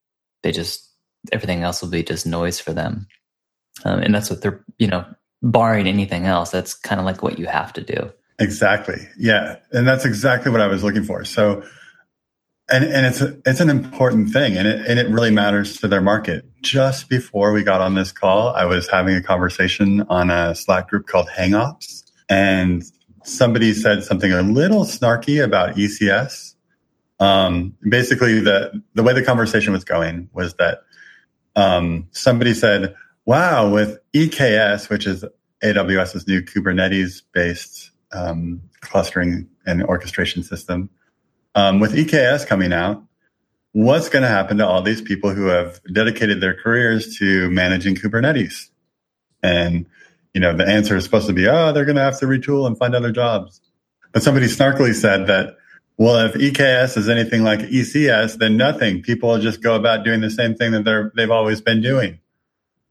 they 0.43 0.53
just 0.53 0.91
everything 1.33 1.63
else 1.63 1.83
will 1.83 1.91
be 1.91 2.03
just 2.03 2.27
noise 2.27 2.61
for 2.61 2.73
them, 2.73 3.07
um, 3.85 4.01
and 4.01 4.15
that's 4.15 4.31
what 4.31 4.43
they're 4.43 4.65
you 4.79 4.87
know 4.89 5.05
barring 5.51 5.87
anything 5.87 6.27
else, 6.27 6.51
that's 6.51 6.75
kind 6.75 7.01
of 7.01 7.05
like 7.05 7.23
what 7.23 7.39
you 7.39 7.47
have 7.47 7.73
to 7.75 7.83
do. 7.83 8.13
Exactly. 8.39 9.09
Yeah. 9.19 9.57
And 9.73 9.87
that's 9.87 10.05
exactly 10.05 10.53
what 10.53 10.61
I 10.61 10.67
was 10.67 10.85
looking 10.85 11.05
for. 11.05 11.25
So, 11.25 11.63
and, 12.69 12.85
and 12.85 13.07
it's, 13.07 13.21
a, 13.21 13.39
it's 13.47 13.61
an 13.61 13.71
important 13.71 14.31
thing 14.31 14.57
and 14.57 14.67
it, 14.67 14.87
and 14.87 14.99
it 14.99 15.09
really 15.09 15.31
matters 15.31 15.79
to 15.79 15.89
their 15.89 16.01
market. 16.01 16.45
Just 16.61 17.09
before 17.09 17.53
we 17.53 17.63
got 17.63 17.81
on 17.81 17.95
this 17.95 18.13
call, 18.13 18.49
I 18.49 18.65
was 18.65 18.89
having 18.89 19.15
a 19.15 19.23
conversation 19.23 20.03
on 20.09 20.31
a 20.31 20.55
Slack 20.55 20.89
group 20.89 21.07
called 21.07 21.29
HangOps 21.29 22.03
and 22.29 22.83
somebody 23.27 23.73
said 23.73 24.05
something 24.05 24.33
a 24.33 24.43
little 24.43 24.85
snarky 24.85 25.43
about 25.43 25.77
ECS. 25.77 26.55
Um, 27.19 27.75
basically, 27.89 28.41
the 28.41 28.83
the 28.95 29.03
way 29.03 29.15
the 29.15 29.23
conversation 29.23 29.73
was 29.73 29.85
going 29.85 30.29
was 30.35 30.55
that 30.55 30.83
um, 31.57 32.09
somebody 32.13 32.53
said, 32.53 32.95
"Wow, 33.27 33.71
with 33.71 33.99
EKS, 34.15 34.89
which 34.89 35.07
is 35.07 35.25
AWS's 35.63 36.27
new 36.27 36.43
Kubernetes 36.43 37.23
based 37.33 37.91
um, 38.13 38.63
clustering 38.81 39.49
and 39.67 39.83
orchestration 39.85 40.43
system, 40.43 40.89
um, 41.55 41.81
with 41.81 41.93
EKS 41.93 42.47
coming 42.47 42.73
out, 42.73 43.03
what's 43.73 44.09
going 44.09 44.23
to 44.23 44.29
happen 44.29 44.59
to 44.59 44.67
all 44.67 44.81
these 44.81 45.03
people 45.03 45.31
who 45.31 45.47
have 45.47 45.81
dedicated 45.93 46.41
their 46.41 46.55
careers 46.55 47.19
to 47.19 47.51
managing 47.51 47.97
Kubernetes?" 47.97 48.71
And 49.43 49.87
you 50.33 50.41
know, 50.41 50.55
the 50.57 50.67
answer 50.67 50.97
is 50.97 51.05
supposed 51.05 51.27
to 51.27 51.33
be, 51.33 51.49
"Oh, 51.49 51.73
they're 51.73 51.85
going 51.85 51.97
to 51.97 52.03
have 52.03 52.19
to 52.21 52.27
retool 52.27 52.67
and 52.67 52.79
find 52.79 52.95
other 52.95 53.13
jobs." 53.13 53.61
But 54.13 54.23
somebody 54.23 54.47
snarkily 54.47 54.95
said 54.95 55.27
that 55.27 55.57
well, 55.99 56.27
if 56.27 56.35
EKS 56.35 56.99
is 56.99 57.09
anything 57.09 57.43
like 57.43 57.61
ECS, 57.61 58.37
then 58.39 58.59
nothing. 58.59 59.01
People 59.03 59.31
will 59.31 59.39
just 59.39 59.63
go 59.63 59.75
about 59.75 60.05
doing 60.05 60.21
the 60.21 60.31
same 60.31 60.55
thing 60.55 60.73
that 60.73 60.85
they're 60.85 61.11
they've 61.17 61.31
always 61.31 61.61
been 61.61 61.81
doing. 61.81 62.19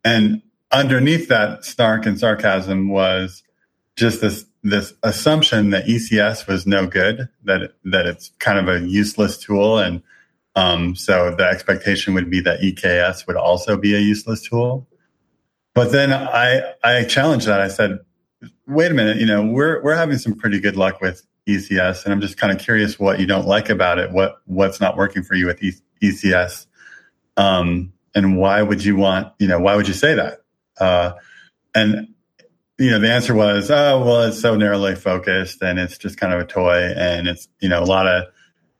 And 0.05 0.41
underneath 0.71 1.27
that 1.27 1.65
snark 1.65 2.05
and 2.05 2.17
sarcasm 2.17 2.89
was 2.89 3.43
just 3.97 4.21
this 4.21 4.45
this 4.63 4.93
assumption 5.03 5.69
that 5.71 5.85
ECS 5.85 6.47
was 6.47 6.65
no 6.65 6.87
good, 6.87 7.27
that 7.43 7.71
that 7.83 8.05
it's 8.05 8.31
kind 8.39 8.57
of 8.57 8.67
a 8.67 8.87
useless 8.87 9.37
tool, 9.37 9.79
and 9.79 10.01
um, 10.55 10.95
so 10.95 11.35
the 11.35 11.43
expectation 11.43 12.13
would 12.13 12.29
be 12.29 12.39
that 12.41 12.61
EKS 12.61 13.27
would 13.27 13.35
also 13.35 13.77
be 13.77 13.95
a 13.95 13.99
useless 13.99 14.41
tool. 14.41 14.87
But 15.73 15.91
then 15.91 16.13
I 16.13 16.73
I 16.83 17.03
challenged 17.03 17.47
that. 17.47 17.59
I 17.59 17.67
said, 17.67 17.99
wait 18.67 18.91
a 18.91 18.93
minute, 18.93 19.17
you 19.17 19.25
know, 19.25 19.43
we're 19.43 19.83
we're 19.83 19.95
having 19.95 20.17
some 20.17 20.35
pretty 20.35 20.59
good 20.59 20.75
luck 20.75 21.01
with 21.01 21.25
ECS, 21.47 22.05
and 22.05 22.13
I'm 22.13 22.21
just 22.21 22.37
kind 22.37 22.51
of 22.51 22.63
curious 22.63 22.99
what 22.99 23.19
you 23.19 23.25
don't 23.25 23.47
like 23.47 23.69
about 23.69 23.99
it. 23.99 24.11
What 24.11 24.37
what's 24.45 24.79
not 24.79 24.97
working 24.97 25.23
for 25.23 25.35
you 25.35 25.47
with 25.47 25.61
ECS, 26.01 26.65
um, 27.37 27.93
and 28.15 28.37
why 28.37 28.61
would 28.61 28.83
you 28.83 28.95
want? 28.95 29.33
You 29.39 29.47
know, 29.47 29.59
why 29.59 29.75
would 29.75 29.87
you 29.87 29.93
say 29.93 30.15
that? 30.15 30.41
Uh, 30.79 31.13
and 31.75 32.07
you 32.77 32.89
know, 32.89 32.99
the 32.99 33.11
answer 33.11 33.33
was, 33.33 33.69
oh, 33.69 34.03
well, 34.03 34.23
it's 34.23 34.41
so 34.41 34.55
narrowly 34.55 34.95
focused, 34.95 35.61
and 35.61 35.77
it's 35.77 35.97
just 35.97 36.17
kind 36.17 36.33
of 36.33 36.39
a 36.39 36.45
toy, 36.45 36.93
and 36.95 37.27
it's 37.27 37.47
you 37.59 37.69
know, 37.69 37.81
a 37.81 37.85
lot 37.85 38.07
of 38.07 38.25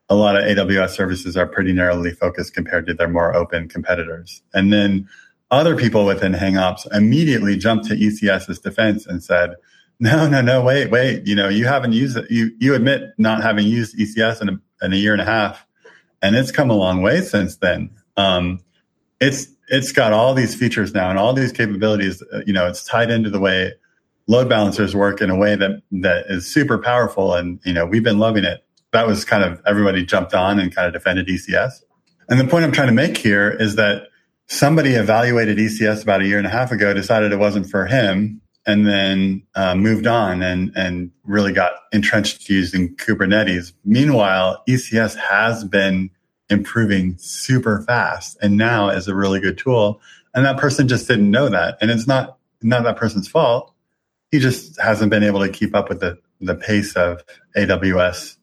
a 0.09 0.15
lot 0.15 0.35
of 0.35 0.43
AWS 0.43 0.89
services 0.89 1.35
are 1.35 1.47
pretty 1.47 1.73
narrowly 1.73 2.11
focused 2.11 2.53
compared 2.53 2.87
to 2.87 2.93
their 2.93 3.07
more 3.07 3.35
open 3.35 3.67
competitors. 3.67 4.41
And 4.53 4.71
then 4.71 5.09
other 5.51 5.75
people 5.75 6.05
within 6.05 6.33
HangOps 6.33 6.91
immediately 6.95 7.57
jumped 7.57 7.85
to 7.87 7.95
ECS's 7.95 8.59
defense 8.59 9.07
and 9.07 9.23
said, 9.23 9.55
no, 9.99 10.27
no, 10.27 10.41
no, 10.41 10.61
wait, 10.61 10.91
wait. 10.91 11.25
You 11.25 11.35
know, 11.35 11.49
you 11.49 11.65
haven't 11.65 11.93
used 11.93 12.17
it. 12.17 12.29
You, 12.29 12.51
you 12.59 12.75
admit 12.75 13.13
not 13.17 13.41
having 13.41 13.65
used 13.65 13.97
ECS 13.97 14.43
in 14.43 14.49
a, 14.49 14.85
in 14.85 14.93
a 14.93 14.95
year 14.95 15.13
and 15.13 15.21
a 15.21 15.25
half 15.25 15.65
and 16.25 16.35
it's 16.35 16.51
come 16.51 16.71
a 16.71 16.75
long 16.75 17.03
way 17.03 17.21
since 17.21 17.57
then. 17.57 17.91
Um, 18.17 18.59
it's, 19.19 19.47
it's 19.69 19.91
got 19.91 20.13
all 20.13 20.33
these 20.33 20.55
features 20.55 20.93
now 20.93 21.09
and 21.09 21.17
all 21.17 21.33
these 21.33 21.51
capabilities. 21.51 22.23
Uh, 22.33 22.41
you 22.45 22.53
know, 22.53 22.67
it's 22.67 22.83
tied 22.83 23.09
into 23.09 23.29
the 23.29 23.39
way 23.39 23.73
load 24.27 24.49
balancers 24.49 24.95
work 24.95 25.21
in 25.21 25.29
a 25.29 25.35
way 25.35 25.55
that, 25.55 25.81
that 25.91 26.25
is 26.27 26.51
super 26.51 26.77
powerful. 26.77 27.33
And, 27.33 27.59
you 27.63 27.73
know, 27.73 27.85
we've 27.85 28.03
been 28.03 28.19
loving 28.19 28.43
it. 28.43 28.63
That 28.91 29.07
was 29.07 29.25
kind 29.25 29.43
of 29.43 29.61
everybody 29.65 30.05
jumped 30.05 30.33
on 30.33 30.59
and 30.59 30.73
kind 30.73 30.87
of 30.87 30.93
defended 30.93 31.27
ECS. 31.27 31.81
And 32.29 32.39
the 32.39 32.45
point 32.45 32.65
I'm 32.65 32.71
trying 32.71 32.87
to 32.87 32.93
make 32.93 33.17
here 33.17 33.51
is 33.51 33.75
that 33.75 34.07
somebody 34.47 34.91
evaluated 34.91 35.57
ECS 35.57 36.03
about 36.03 36.21
a 36.21 36.27
year 36.27 36.37
and 36.37 36.47
a 36.47 36.49
half 36.49 36.71
ago, 36.71 36.93
decided 36.93 37.31
it 37.31 37.39
wasn't 37.39 37.69
for 37.69 37.85
him, 37.85 38.41
and 38.65 38.87
then 38.87 39.43
uh, 39.55 39.75
moved 39.75 40.07
on 40.07 40.41
and 40.41 40.71
and 40.75 41.11
really 41.23 41.53
got 41.53 41.73
entrenched 41.91 42.49
using 42.49 42.95
Kubernetes. 42.95 43.73
Meanwhile, 43.83 44.63
ECS 44.67 45.15
has 45.17 45.63
been 45.63 46.09
improving 46.49 47.17
super 47.17 47.81
fast 47.81 48.37
and 48.41 48.57
now 48.57 48.89
is 48.89 49.07
a 49.07 49.15
really 49.15 49.39
good 49.39 49.57
tool. 49.57 50.01
And 50.33 50.45
that 50.45 50.57
person 50.57 50.87
just 50.87 51.07
didn't 51.07 51.31
know 51.31 51.49
that. 51.49 51.77
And 51.81 51.89
it's 51.89 52.07
not 52.07 52.37
not 52.61 52.83
that 52.83 52.97
person's 52.97 53.27
fault. 53.27 53.73
He 54.31 54.39
just 54.39 54.79
hasn't 54.79 55.11
been 55.11 55.23
able 55.23 55.39
to 55.41 55.49
keep 55.49 55.75
up 55.75 55.89
with 55.89 55.99
the 56.01 56.17
the 56.41 56.55
pace 56.55 56.95
of 56.95 57.23
AWS 57.55 58.35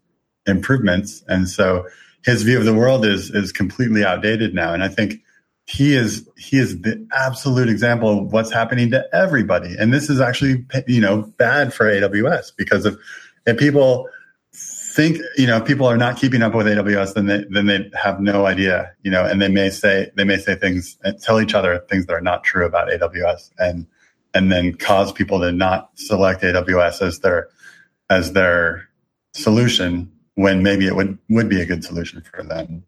improvements. 0.47 1.23
And 1.29 1.49
so 1.49 1.87
his 2.25 2.43
view 2.43 2.59
of 2.59 2.65
the 2.65 2.75
world 2.75 3.05
is 3.05 3.31
is 3.31 3.53
completely 3.53 4.05
outdated 4.05 4.55
now. 4.55 4.73
And 4.73 4.83
I 4.83 4.89
think 4.89 5.23
he 5.67 5.95
is 5.95 6.29
he 6.37 6.59
is 6.59 6.81
the 6.83 7.07
absolute 7.13 7.69
example 7.69 8.19
of 8.19 8.33
what's 8.33 8.53
happening 8.53 8.91
to 8.91 9.05
everybody 9.15 9.77
and 9.79 9.93
this 9.95 10.11
is 10.11 10.21
actually 10.21 10.67
you 10.89 11.01
know 11.01 11.23
bad 11.39 11.73
for 11.73 11.87
aws 11.87 12.51
because 12.57 12.85
if 12.85 12.95
if 13.47 13.57
people 13.57 14.09
think 14.93 15.19
you 15.37 15.47
know 15.47 15.61
people 15.61 15.87
are 15.87 15.97
not 15.97 16.17
keeping 16.17 16.43
up 16.43 16.55
with 16.55 16.67
aws 16.67 17.15
then 17.15 17.27
they 17.27 17.45
then 17.51 17.67
they 17.67 17.91
have 17.95 18.21
no 18.21 18.47
idea 18.47 18.93
you 19.03 19.11
know 19.11 19.25
and 19.25 19.41
they 19.41 19.49
may 19.49 19.71
say 19.71 20.11
they 20.17 20.25
may 20.25 20.37
say 20.37 20.55
things 20.55 20.99
and 21.03 21.21
tell 21.21 21.41
each 21.41 21.55
other 21.55 21.79
things 21.89 22.07
that 22.07 22.15
are 22.15 22.21
not 22.21 22.45
true 22.45 22.67
about 22.67 22.89
aws 22.89 23.51
and 23.59 23.87
and 24.35 24.53
then 24.53 24.75
cause 24.75 25.13
people 25.13 25.41
to 25.41 25.51
not 25.51 25.91
select 25.95 26.43
aws 26.43 27.01
as 27.01 27.21
their 27.21 27.49
as 28.11 28.33
their 28.33 28.89
solution 29.33 30.13
when 30.35 30.63
maybe 30.63 30.87
it 30.87 30.95
would 30.95 31.19
would 31.31 31.49
be 31.49 31.61
a 31.61 31.67
good 31.67 31.83
solution 31.83 32.23
for 32.23 32.43
them 32.43 32.85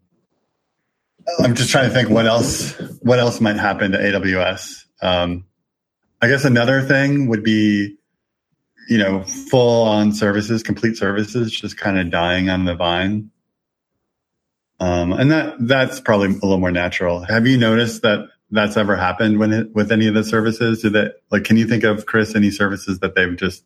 I'm 1.39 1.55
just 1.55 1.71
trying 1.71 1.89
to 1.89 1.95
think 1.95 2.11
what 2.11 2.27
else 2.27 2.73
what 3.01 3.19
else 3.19 3.41
might 3.41 3.57
happen 3.57 3.93
to 3.93 3.99
AWS. 3.99 4.85
Um, 5.03 5.45
I 6.21 6.29
guess 6.29 6.45
another 6.45 6.83
thing 6.83 7.29
would 7.29 7.43
be, 7.43 7.97
you 8.89 8.99
know, 8.99 9.23
full 9.25 9.85
on 9.85 10.13
services, 10.13 10.63
complete 10.63 10.97
services, 10.97 11.53
just 11.53 11.77
kind 11.77 11.99
of 11.99 12.11
dying 12.11 12.51
on 12.51 12.65
the 12.65 12.75
vine. 12.75 13.31
Um, 14.81 15.13
and 15.13 15.31
that 15.31 15.57
that's 15.61 16.01
probably 16.01 16.29
a 16.29 16.33
little 16.33 16.59
more 16.59 16.73
natural. 16.73 17.21
Have 17.25 17.47
you 17.47 17.57
noticed 17.57 18.03
that 18.03 18.29
that's 18.51 18.77
ever 18.77 18.97
happened 18.97 19.39
when 19.39 19.53
it, 19.53 19.75
with 19.75 19.93
any 19.93 20.07
of 20.07 20.15
the 20.15 20.25
services? 20.25 20.83
Do 20.83 20.91
that 20.91 21.17
like 21.31 21.45
can 21.45 21.57
you 21.57 21.67
think 21.67 21.85
of 21.85 22.07
Chris 22.07 22.35
any 22.35 22.51
services 22.51 22.99
that 22.99 23.15
they've 23.15 23.37
just 23.37 23.65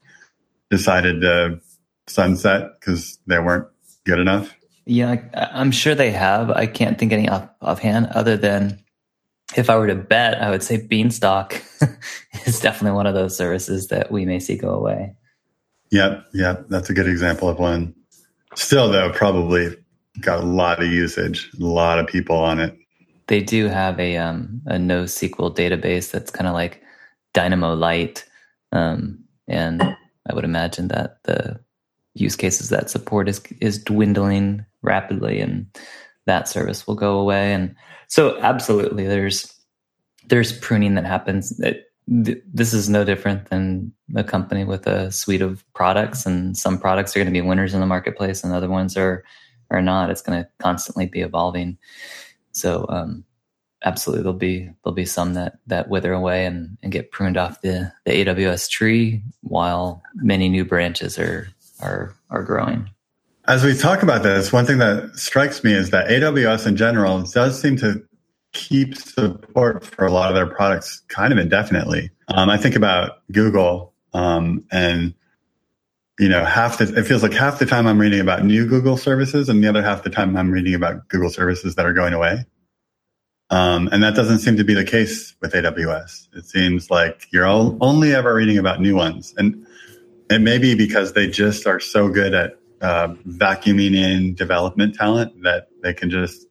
decided 0.70 1.22
to 1.22 1.60
sunset 2.06 2.78
because 2.78 3.18
they 3.26 3.38
weren't 3.38 3.68
good 4.04 4.18
enough? 4.18 4.54
Yeah, 4.84 5.20
I'm 5.34 5.70
sure 5.70 5.94
they 5.94 6.10
have. 6.12 6.50
I 6.50 6.66
can't 6.66 6.98
think 6.98 7.12
any 7.12 7.28
off, 7.28 7.48
offhand 7.60 8.06
other 8.06 8.37
than 8.37 8.82
if 9.59 9.69
I 9.69 9.77
were 9.77 9.88
to 9.88 9.97
bet, 9.97 10.41
I 10.41 10.50
would 10.50 10.62
say 10.62 10.87
Beanstalk 10.87 11.61
is 12.47 12.61
definitely 12.61 12.95
one 12.95 13.07
of 13.07 13.15
those 13.15 13.37
services 13.37 13.88
that 13.88 14.12
we 14.12 14.25
may 14.25 14.38
see 14.38 14.57
go 14.57 14.71
away. 14.71 15.15
Yep, 15.91 16.27
yep, 16.33 16.67
that's 16.69 16.91
a 16.91 16.95
good 16.95 17.09
example 17.09 17.49
of 17.49 17.59
one. 17.59 17.95
Still, 18.55 18.91
though, 18.91 19.11
probably 19.11 19.77
got 20.21 20.45
a 20.45 20.47
lot 20.47 20.81
of 20.83 20.88
usage, 20.88 21.50
a 21.61 21.65
lot 21.65 21.99
of 21.99 22.07
people 22.07 22.37
on 22.37 22.61
it. 22.61 22.77
They 23.27 23.43
do 23.43 23.67
have 23.69 23.99
a 24.00 24.17
um, 24.17 24.62
a 24.67 24.75
NoSQL 24.75 25.55
database 25.55 26.11
that's 26.11 26.31
kind 26.31 26.47
of 26.47 26.55
like 26.55 26.83
Dynamo 27.35 27.75
Light, 27.75 28.25
um, 28.73 29.23
and 29.49 29.83
I 29.83 30.35
would 30.35 30.45
imagine 30.45 30.88
that 30.88 31.19
the 31.25 31.61
use 32.15 32.37
cases 32.37 32.71
that 32.71 32.91
support 32.91 33.29
is 33.29 33.43
is 33.61 33.83
dwindling 33.83 34.65
rapidly 34.83 35.41
and 35.41 35.67
that 36.28 36.49
service 36.49 36.87
will 36.87 36.94
go 36.94 37.18
away. 37.18 37.52
And 37.52 37.75
so 38.06 38.38
absolutely 38.38 39.06
there's 39.06 39.52
there's 40.28 40.52
pruning 40.58 40.94
that 40.94 41.06
happens. 41.06 41.58
It, 41.58 41.90
th- 42.25 42.42
this 42.52 42.75
is 42.75 42.88
no 42.88 43.02
different 43.02 43.49
than 43.49 43.92
a 44.14 44.23
company 44.23 44.64
with 44.64 44.87
a 44.87 45.11
suite 45.11 45.40
of 45.40 45.64
products 45.75 46.26
and 46.26 46.56
some 46.56 46.78
products 46.78 47.16
are 47.16 47.20
going 47.20 47.32
to 47.32 47.40
be 47.40 47.47
winners 47.47 47.75
in 47.75 47.80
the 47.80 47.87
marketplace 47.87 48.44
and 48.44 48.52
other 48.52 48.68
ones 48.68 48.97
are 48.97 49.25
are 49.70 49.82
not. 49.82 50.11
It's 50.11 50.23
going 50.23 50.42
to 50.42 50.49
constantly 50.58 51.06
be 51.06 51.20
evolving. 51.20 51.76
So 52.52 52.87
um, 52.88 53.25
absolutely 53.85 54.23
there'll 54.23 54.38
be 54.38 54.70
there'll 54.85 54.94
be 54.94 55.04
some 55.06 55.35
that 55.35 55.58
that 55.66 55.88
wither 55.88 56.12
away 56.12 56.44
and, 56.47 56.76
and 56.82 56.92
get 56.92 57.11
pruned 57.11 57.37
off 57.37 57.62
the 57.62 57.92
the 58.04 58.12
AWS 58.12 58.68
tree 58.68 59.23
while 59.40 60.02
many 60.14 60.49
new 60.49 60.64
branches 60.64 61.18
are 61.18 61.49
are 61.80 62.14
are 62.30 62.42
growing 62.42 62.90
as 63.49 63.64
we 63.64 63.75
talk 63.75 64.02
about 64.02 64.23
this, 64.23 64.52
one 64.52 64.67
thing 64.67 64.78
that 64.78 65.17
strikes 65.17 65.64
me 65.64 65.73
is 65.73 65.90
that 65.90 66.09
AWS 66.09 66.67
in 66.67 66.76
general 66.76 67.23
does 67.23 67.61
seem 67.61 67.76
to 67.78 68.05
keep 68.52 68.95
support 68.95 69.85
for 69.85 70.07
a 70.07 70.12
lot 70.12 70.28
of 70.28 70.35
their 70.35 70.47
products 70.47 71.02
kind 71.09 71.33
of 71.33 71.38
indefinitely. 71.38 72.11
Um, 72.28 72.50
I 72.50 72.59
think 72.59 72.76
about 72.76 73.23
Google 73.33 73.95
um, 74.12 74.64
and 74.71 75.14
you 76.19 76.28
know 76.28 76.45
half 76.45 76.78
the 76.78 76.95
it 76.99 77.05
feels 77.05 77.23
like 77.23 77.33
half 77.33 77.59
the 77.59 77.67
time 77.67 77.87
I'm 77.87 77.99
reading 77.99 78.21
about 78.21 78.45
new 78.45 78.67
Google 78.67 78.97
services 78.97 79.49
and 79.49 79.64
the 79.64 79.69
other 79.69 79.83
half 79.83 80.02
the 80.02 80.11
time 80.11 80.37
I'm 80.37 80.50
reading 80.50 80.75
about 80.75 81.09
Google 81.09 81.31
services 81.31 81.75
that 81.76 81.87
are 81.87 81.95
going 81.95 82.12
away. 82.12 82.45
Um, 83.50 83.88
and 83.93 84.02
that 84.02 84.14
doesn't 84.14 84.40
seem 84.40 84.59
to 84.59 84.64
be 84.64 84.75
the 84.75 84.85
case 84.85 85.35
with 85.40 85.55
AWS. 85.55 86.28
It 86.37 86.45
seems 86.45 86.90
like 86.90 87.26
you're 87.33 87.47
all, 87.47 87.78
only 87.81 88.14
ever 88.14 88.35
reading 88.35 88.59
about 88.59 88.78
new 88.78 88.95
ones. 88.95 89.33
And 89.38 89.67
it 90.28 90.40
may 90.43 90.59
be 90.59 90.75
because 90.75 91.14
they 91.14 91.28
just 91.28 91.67
are 91.67 91.81
so 91.81 92.11
good 92.11 92.35
at 92.35 92.59
uh, 92.80 93.08
vacuuming 93.26 93.94
in 93.94 94.35
development 94.35 94.94
talent 94.94 95.42
that 95.42 95.68
they 95.82 95.92
can 95.92 96.11
just 96.11 96.47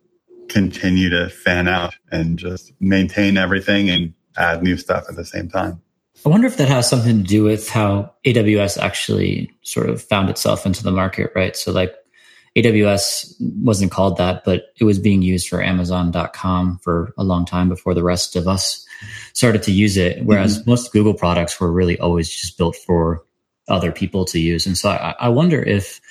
continue 0.50 1.10
to 1.10 1.29
fan 1.29 1.67
out 1.67 1.96
and 2.12 2.38
just 2.39 2.72
maintain 2.79 3.38
everything 3.38 3.89
and 3.89 4.13
add 4.38 4.63
new 4.63 4.77
stuff 4.77 5.05
at 5.10 5.15
the 5.15 5.25
same 5.25 5.50
time. 5.50 5.81
I 6.25 6.29
wonder 6.29 6.48
if 6.48 6.57
that 6.57 6.67
has 6.67 6.89
something 6.89 7.22
to 7.22 7.27
do 7.27 7.43
with 7.43 7.69
how 7.69 8.13
AWS 8.25 8.77
actually 8.77 9.51
sort 9.62 9.89
of 9.89 10.01
found 10.01 10.29
itself 10.29 10.65
into 10.65 10.84
the 10.84 10.91
market, 10.91 11.31
right? 11.36 11.55
So 11.55 11.72
like 11.72 11.93
AWS 12.55 13.36
wasn't 13.39 13.91
called 13.91 14.17
that, 14.17 14.43
but 14.43 14.74
it 14.79 14.84
was 14.84 14.98
being 14.98 15.22
used 15.22 15.48
for 15.48 15.62
Amazon.com 15.62 16.79
for 16.79 17.13
a 17.17 17.24
long 17.24 17.46
time 17.46 17.69
before 17.69 17.93
the 17.93 18.03
rest 18.03 18.36
of 18.36 18.48
us 18.48 18.86
started 19.34 19.62
to 19.63 19.72
use 19.72 19.96
it. 19.96 20.25
Whereas 20.25 20.60
mm-hmm. 20.60 20.72
most 20.72 20.91
Google 20.91 21.13
products 21.13 21.60
were 21.60 21.72
really 21.72 22.00
always 22.00 22.29
just 22.29 22.57
built 22.57 22.75
for 22.75 23.24
other 23.67 23.91
people 23.91 24.25
to 24.25 24.39
use. 24.39 24.65
And 24.65 24.77
so 24.77 24.89
I, 24.89 25.13
I 25.19 25.29
wonder 25.29 25.62
if 25.62 26.01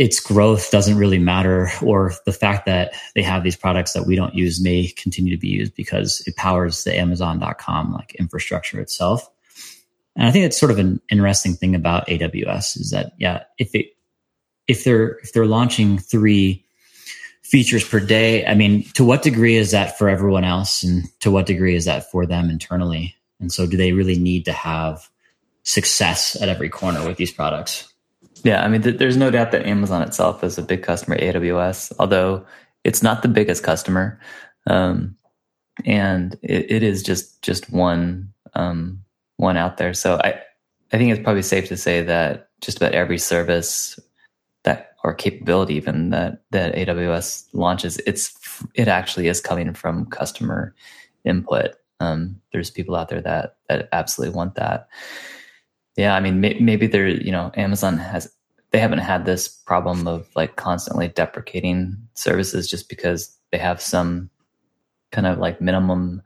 its 0.00 0.18
growth 0.18 0.70
doesn't 0.70 0.96
really 0.96 1.18
matter, 1.18 1.70
or 1.82 2.14
the 2.24 2.32
fact 2.32 2.64
that 2.64 2.94
they 3.14 3.20
have 3.20 3.44
these 3.44 3.54
products 3.54 3.92
that 3.92 4.06
we 4.06 4.16
don't 4.16 4.34
use 4.34 4.58
may 4.58 4.88
continue 4.96 5.30
to 5.36 5.38
be 5.38 5.48
used 5.48 5.74
because 5.74 6.22
it 6.26 6.34
powers 6.36 6.84
the 6.84 6.98
Amazon.com 6.98 7.92
like 7.92 8.14
infrastructure 8.14 8.80
itself. 8.80 9.30
And 10.16 10.26
I 10.26 10.30
think 10.30 10.46
it's 10.46 10.58
sort 10.58 10.72
of 10.72 10.78
an 10.78 11.02
interesting 11.10 11.52
thing 11.52 11.74
about 11.74 12.06
AWS 12.06 12.80
is 12.80 12.92
that 12.92 13.12
yeah, 13.18 13.42
if 13.58 13.74
it 13.74 13.88
if 14.66 14.84
they're 14.84 15.18
if 15.18 15.34
they're 15.34 15.44
launching 15.44 15.98
three 15.98 16.64
features 17.42 17.86
per 17.86 18.00
day, 18.00 18.46
I 18.46 18.54
mean, 18.54 18.84
to 18.94 19.04
what 19.04 19.20
degree 19.20 19.56
is 19.56 19.72
that 19.72 19.98
for 19.98 20.08
everyone 20.08 20.44
else, 20.44 20.82
and 20.82 21.04
to 21.20 21.30
what 21.30 21.44
degree 21.44 21.76
is 21.76 21.84
that 21.84 22.10
for 22.10 22.24
them 22.24 22.48
internally? 22.48 23.16
And 23.38 23.52
so, 23.52 23.66
do 23.66 23.76
they 23.76 23.92
really 23.92 24.18
need 24.18 24.46
to 24.46 24.52
have 24.52 25.10
success 25.62 26.40
at 26.40 26.48
every 26.48 26.70
corner 26.70 27.06
with 27.06 27.18
these 27.18 27.32
products? 27.32 27.89
Yeah, 28.44 28.64
I 28.64 28.68
mean, 28.68 28.82
th- 28.82 28.98
there's 28.98 29.16
no 29.16 29.30
doubt 29.30 29.52
that 29.52 29.66
Amazon 29.66 30.02
itself 30.02 30.42
is 30.42 30.58
a 30.58 30.62
big 30.62 30.82
customer 30.82 31.16
AWS, 31.18 31.92
although 31.98 32.44
it's 32.84 33.02
not 33.02 33.22
the 33.22 33.28
biggest 33.28 33.62
customer, 33.62 34.18
um, 34.66 35.16
and 35.84 36.38
it, 36.42 36.70
it 36.70 36.82
is 36.82 37.02
just 37.02 37.42
just 37.42 37.70
one 37.70 38.32
um, 38.54 39.02
one 39.36 39.56
out 39.56 39.76
there. 39.76 39.92
So 39.94 40.16
I 40.24 40.40
I 40.92 40.98
think 40.98 41.12
it's 41.12 41.22
probably 41.22 41.42
safe 41.42 41.68
to 41.68 41.76
say 41.76 42.02
that 42.02 42.48
just 42.60 42.78
about 42.78 42.92
every 42.92 43.18
service 43.18 43.98
that 44.64 44.92
or 45.04 45.14
capability 45.14 45.74
even 45.74 46.10
that 46.10 46.42
that 46.50 46.74
AWS 46.74 47.48
launches, 47.52 47.98
it's 48.06 48.34
it 48.74 48.88
actually 48.88 49.28
is 49.28 49.40
coming 49.40 49.72
from 49.74 50.06
customer 50.06 50.74
input. 51.24 51.72
Um, 52.00 52.40
there's 52.52 52.70
people 52.70 52.96
out 52.96 53.08
there 53.08 53.20
that 53.20 53.56
that 53.68 53.88
absolutely 53.92 54.34
want 54.34 54.54
that. 54.54 54.88
Yeah, 56.00 56.14
I 56.14 56.20
mean, 56.20 56.40
may, 56.40 56.54
maybe 56.58 56.86
they're, 56.86 57.08
you 57.08 57.30
know, 57.30 57.52
Amazon 57.56 57.98
has, 57.98 58.34
they 58.70 58.78
haven't 58.78 59.00
had 59.00 59.26
this 59.26 59.48
problem 59.48 60.08
of 60.08 60.26
like 60.34 60.56
constantly 60.56 61.08
deprecating 61.08 61.94
services 62.14 62.70
just 62.70 62.88
because 62.88 63.36
they 63.52 63.58
have 63.58 63.82
some 63.82 64.30
kind 65.12 65.26
of 65.26 65.36
like 65.36 65.60
minimum 65.60 66.22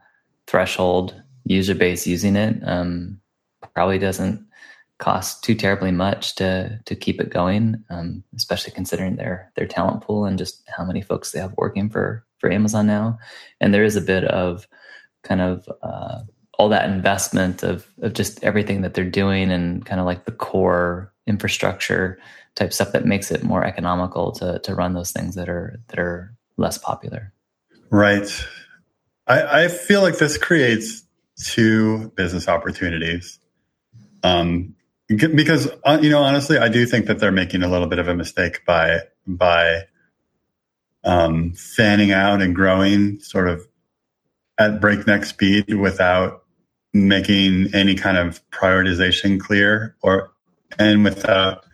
threshold 0.47 1.21
user 1.43 1.75
base 1.75 2.07
using 2.07 2.37
it. 2.37 2.55
Um, 2.63 3.19
probably 3.73 3.99
doesn't 3.99 4.47
cost 4.99 5.43
too 5.43 5.55
terribly 5.55 5.91
much 5.91 6.35
to 6.35 6.79
to 6.85 6.95
keep 6.95 7.19
it 7.19 7.29
going, 7.29 7.83
um, 7.89 8.23
especially 8.33 8.71
considering 8.71 9.17
their 9.17 9.51
their 9.57 9.67
talent 9.67 10.03
pool 10.03 10.23
and 10.23 10.37
just 10.37 10.63
how 10.69 10.85
many 10.85 11.01
folks 11.01 11.33
they 11.33 11.41
have 11.41 11.53
working 11.57 11.89
for 11.89 12.25
for 12.37 12.49
Amazon 12.49 12.87
now. 12.87 13.19
And 13.59 13.73
there 13.73 13.83
is 13.83 13.97
a 13.97 14.01
bit 14.01 14.23
of 14.23 14.69
kind 15.23 15.41
of 15.41 15.67
uh, 15.83 16.21
all 16.57 16.69
that 16.69 16.89
investment 16.89 17.63
of 17.63 17.87
of 18.01 18.13
just 18.13 18.43
everything 18.43 18.81
that 18.81 18.93
they're 18.93 19.09
doing 19.09 19.51
and 19.51 19.85
kind 19.85 19.99
of 19.99 20.05
like 20.05 20.25
the 20.25 20.31
core 20.31 21.13
infrastructure 21.27 22.19
type 22.55 22.71
stuff 22.71 22.91
that 22.93 23.05
makes 23.05 23.31
it 23.31 23.43
more 23.43 23.63
economical 23.63 24.31
to 24.31 24.59
to 24.59 24.75
run 24.75 24.93
those 24.93 25.11
things 25.11 25.35
that 25.35 25.49
are 25.49 25.79
that 25.87 25.99
are 25.99 26.33
less 26.57 26.77
popular. 26.77 27.33
Right. 27.89 28.45
I, 29.27 29.63
I 29.63 29.67
feel 29.67 30.01
like 30.01 30.17
this 30.17 30.37
creates 30.37 31.03
two 31.43 32.11
business 32.15 32.47
opportunities. 32.47 33.39
Um, 34.23 34.75
because 35.07 35.69
uh, 35.83 35.99
you 36.01 36.09
know, 36.09 36.23
honestly, 36.23 36.57
I 36.57 36.69
do 36.69 36.85
think 36.85 37.05
that 37.05 37.19
they're 37.19 37.31
making 37.31 37.61
a 37.61 37.67
little 37.67 37.87
bit 37.87 37.99
of 37.99 38.07
a 38.07 38.15
mistake 38.15 38.65
by 38.65 39.01
by 39.27 39.83
um, 41.03 41.53
fanning 41.53 42.11
out 42.11 42.41
and 42.41 42.55
growing 42.55 43.19
sort 43.19 43.47
of 43.47 43.67
at 44.57 44.81
breakneck 44.81 45.25
speed 45.25 45.75
without 45.75 46.44
making 46.95 47.69
any 47.73 47.93
kind 47.93 48.17
of 48.17 48.41
prioritization 48.51 49.37
clear 49.37 49.95
or 50.01 50.31
and 50.79 51.03
without 51.03 51.65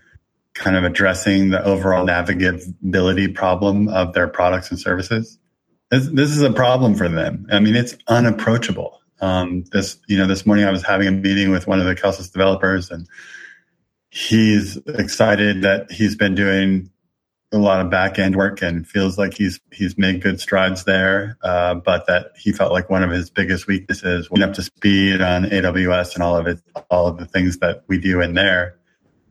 kind 0.56 0.76
of 0.76 0.84
addressing 0.84 1.50
the 1.50 1.64
overall 1.64 2.06
navigability 2.06 3.34
problem 3.34 3.88
of 3.88 4.14
their 4.14 4.28
products 4.28 4.72
and 4.72 4.80
services. 4.80 5.38
This, 5.92 6.08
this 6.08 6.32
is 6.32 6.42
a 6.42 6.52
problem 6.52 6.96
for 6.96 7.08
them. 7.08 7.46
I 7.52 7.60
mean, 7.60 7.76
it's 7.76 7.96
unapproachable. 8.08 9.00
Um, 9.22 9.64
this, 9.72 10.00
you 10.08 10.18
know, 10.18 10.26
this 10.26 10.46
morning 10.46 10.66
I 10.66 10.72
was 10.72 10.84
having 10.84 11.08
a 11.08 11.12
meeting 11.12 11.52
with 11.52 11.68
one 11.68 11.80
of 11.80 11.86
the 11.86 11.96
Kelsus 11.96 12.32
developers 12.32 12.90
and 12.90 13.08
he's 14.10 14.78
excited 14.88 15.62
that 15.62 15.92
he's 15.92 16.16
been 16.16 16.34
doing 16.34 16.90
a 17.54 17.58
lot 17.58 17.82
of 17.82 17.92
back 17.92 18.18
end 18.18 18.36
work 18.36 18.62
and 18.62 18.88
feels 18.88 19.18
like 19.18 19.34
he's 19.34 19.60
he's 19.72 19.98
made 19.98 20.22
good 20.22 20.40
strides 20.40 20.86
there. 20.86 21.38
Uh, 21.44 21.76
but 21.76 22.08
that 22.08 22.32
he 22.38 22.52
felt 22.52 22.72
like 22.72 22.90
one 22.90 23.04
of 23.04 23.12
his 23.12 23.30
biggest 23.30 23.68
weaknesses 23.68 24.32
went 24.32 24.44
up 24.44 24.54
to 24.54 24.64
speed 24.64 25.22
on 25.22 25.44
AWS 25.44 26.14
and 26.14 26.24
all 26.24 26.38
of 26.38 26.48
it, 26.48 26.60
all 26.90 27.08
of 27.08 27.18
the 27.18 27.26
things 27.26 27.58
that 27.58 27.84
we 27.88 27.98
do 27.98 28.22
in 28.22 28.36
there. 28.36 28.78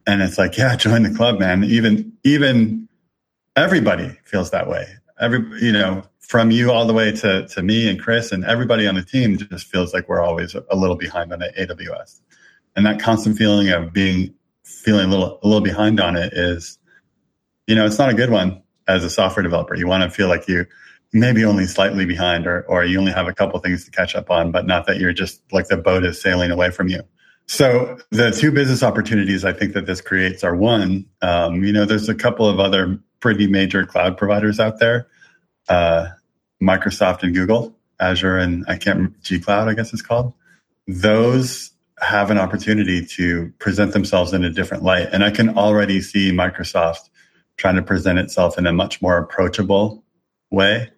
And 0.07 0.21
it's 0.21 0.37
like, 0.37 0.57
yeah, 0.59 0.77
join 0.77 1.03
the 1.03 1.15
club, 1.15 1.39
man. 1.39 1.65
Even 1.65 2.13
even 2.25 2.89
everybody 3.57 4.19
feels 4.25 4.51
that 4.51 4.69
way. 4.69 4.87
Every 5.19 5.39
you 5.61 5.73
know, 5.73 6.03
from 6.19 6.51
you 6.51 6.71
all 6.71 6.87
the 6.87 6.93
way 6.93 7.13
to 7.13 7.49
to 7.49 7.63
me 7.63 7.89
and 7.89 7.99
Chris 7.99 8.33
and 8.33 8.45
everybody 8.45 8.87
on 8.87 8.97
the 8.97 9.03
team 9.03 9.39
just 9.39 9.67
feels 9.67 9.95
like 9.95 10.09
we're 10.09 10.23
always 10.23 10.55
a 10.55 10.77
little 10.77 10.97
behind 10.97 11.33
on 11.33 11.41
AWS. 11.41 12.21
And 12.77 12.85
that 12.85 13.01
constant 13.01 13.39
feeling 13.39 13.71
of 13.71 13.93
being 13.95 14.35
feeling 14.63 15.07
a 15.07 15.11
little 15.11 15.39
a 15.43 15.47
little 15.47 15.63
behind 15.63 16.01
on 16.01 16.17
it 16.17 16.35
is 16.35 16.79
you 17.71 17.77
know, 17.77 17.87
it's 17.87 18.01
not 18.01 18.11
a 18.11 18.15
good 18.15 18.31
one 18.31 18.61
as 18.89 19.05
a 19.05 19.09
software 19.09 19.45
developer. 19.45 19.77
You 19.77 19.87
want 19.87 20.03
to 20.03 20.11
feel 20.11 20.27
like 20.27 20.49
you 20.49 20.67
maybe 21.13 21.45
only 21.45 21.67
slightly 21.67 22.05
behind 22.05 22.45
or, 22.45 22.63
or 22.63 22.85
you 22.85 22.99
only 22.99 23.13
have 23.13 23.29
a 23.29 23.33
couple 23.33 23.61
things 23.61 23.85
to 23.85 23.93
catch 23.93 24.17
up 24.17 24.29
on, 24.29 24.51
but 24.51 24.67
not 24.67 24.89
that 24.89 24.99
you're 24.99 25.13
just 25.13 25.41
like 25.53 25.69
the 25.69 25.77
boat 25.77 26.05
is 26.05 26.21
sailing 26.21 26.51
away 26.51 26.73
from 26.73 26.89
you. 26.89 27.01
So 27.47 27.97
the 28.11 28.33
two 28.33 28.51
business 28.51 28.83
opportunities 28.83 29.45
I 29.45 29.53
think 29.53 29.75
that 29.75 29.87
this 29.87 30.01
creates 30.01 30.43
are 30.43 30.57
one, 30.57 31.07
um, 31.23 31.63
you 31.63 31.73
know, 31.73 31.85
there's 31.85 32.09
a 32.09 32.15
couple 32.15 32.49
of 32.49 32.59
other 32.59 32.99
pretty 33.21 33.47
major 33.47 33.87
cloud 33.87 34.19
providers 34.19 34.59
out 34.59 34.81
there, 34.81 35.07
uh, 35.69 36.09
Microsoft 36.61 37.23
and 37.23 37.33
Google, 37.33 37.77
Azure 38.01 38.37
and 38.37 38.65
I 38.67 38.79
can't, 38.79 39.21
G 39.23 39.39
Cloud, 39.39 39.69
I 39.69 39.75
guess 39.75 39.93
it's 39.93 40.03
called. 40.03 40.33
Those 40.89 41.71
have 42.01 42.31
an 42.31 42.39
opportunity 42.39 43.05
to 43.05 43.53
present 43.59 43.93
themselves 43.93 44.33
in 44.33 44.45
a 44.45 44.51
different 44.51 44.83
light. 44.83 45.09
And 45.13 45.23
I 45.23 45.31
can 45.31 45.57
already 45.57 46.01
see 46.01 46.33
Microsoft 46.33 47.10
trying 47.61 47.77
to 47.77 47.83
present 47.83 48.18
itself 48.18 48.57
in 48.57 48.66
a 48.66 48.73
much 48.73 49.03
more 49.03 49.18
approachable 49.18 50.03
way. 50.51 50.90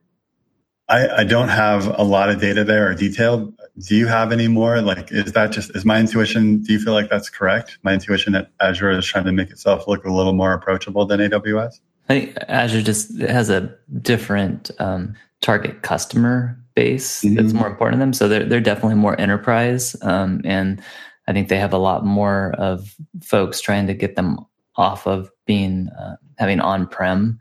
I, 0.89 1.09
I, 1.09 1.25
don't 1.25 1.49
have 1.49 1.89
a 1.99 2.05
lot 2.05 2.29
of 2.31 2.41
data 2.41 2.63
there 2.65 2.89
or 2.89 2.95
detail. 2.95 3.53
Do 3.89 3.97
you 3.97 4.07
have 4.07 4.31
any 4.31 4.47
more? 4.47 4.81
Like, 4.81 5.11
is 5.11 5.33
that 5.33 5.51
just, 5.51 5.75
is 5.75 5.85
my 5.85 5.99
intuition, 5.99 6.63
do 6.63 6.73
you 6.73 6.79
feel 6.79 6.93
like 6.93 7.11
that's 7.11 7.29
correct? 7.29 7.79
My 7.83 7.95
intuition 7.95 8.33
that 8.35 8.51
Azure 8.61 8.91
is 8.91 9.07
trying 9.07 9.25
to 9.25 9.33
make 9.33 9.51
itself 9.51 9.89
look 9.89 10.05
a 10.05 10.13
little 10.13 10.35
more 10.35 10.53
approachable 10.53 11.05
than 11.05 11.19
AWS? 11.19 11.81
I 12.09 12.21
think 12.21 12.37
Azure 12.49 12.83
just 12.83 13.19
has 13.21 13.51
a 13.51 13.75
different 14.01 14.71
um, 14.79 15.15
target 15.41 15.83
customer 15.83 16.59
base 16.75 17.23
mm-hmm. 17.23 17.37
that's 17.37 17.53
more 17.53 17.67
important 17.67 17.99
to 17.99 18.01
them. 18.01 18.13
So 18.13 18.29
they're, 18.29 18.45
they're 18.45 18.61
definitely 18.61 18.97
more 18.97 19.21
enterprise. 19.21 19.97
Um, 20.03 20.43
and 20.45 20.81
I 21.27 21.33
think 21.33 21.49
they 21.49 21.59
have 21.59 21.73
a 21.73 21.79
lot 21.79 22.05
more 22.05 22.55
of 22.59 22.95
folks 23.23 23.61
trying 23.61 23.89
to 23.89 23.95
get 23.95 24.15
them 24.15 24.39
off 24.77 25.07
of 25.07 25.31
being 25.47 25.89
uh, 25.99 26.17
having 26.39 26.61
on-prem 26.61 27.39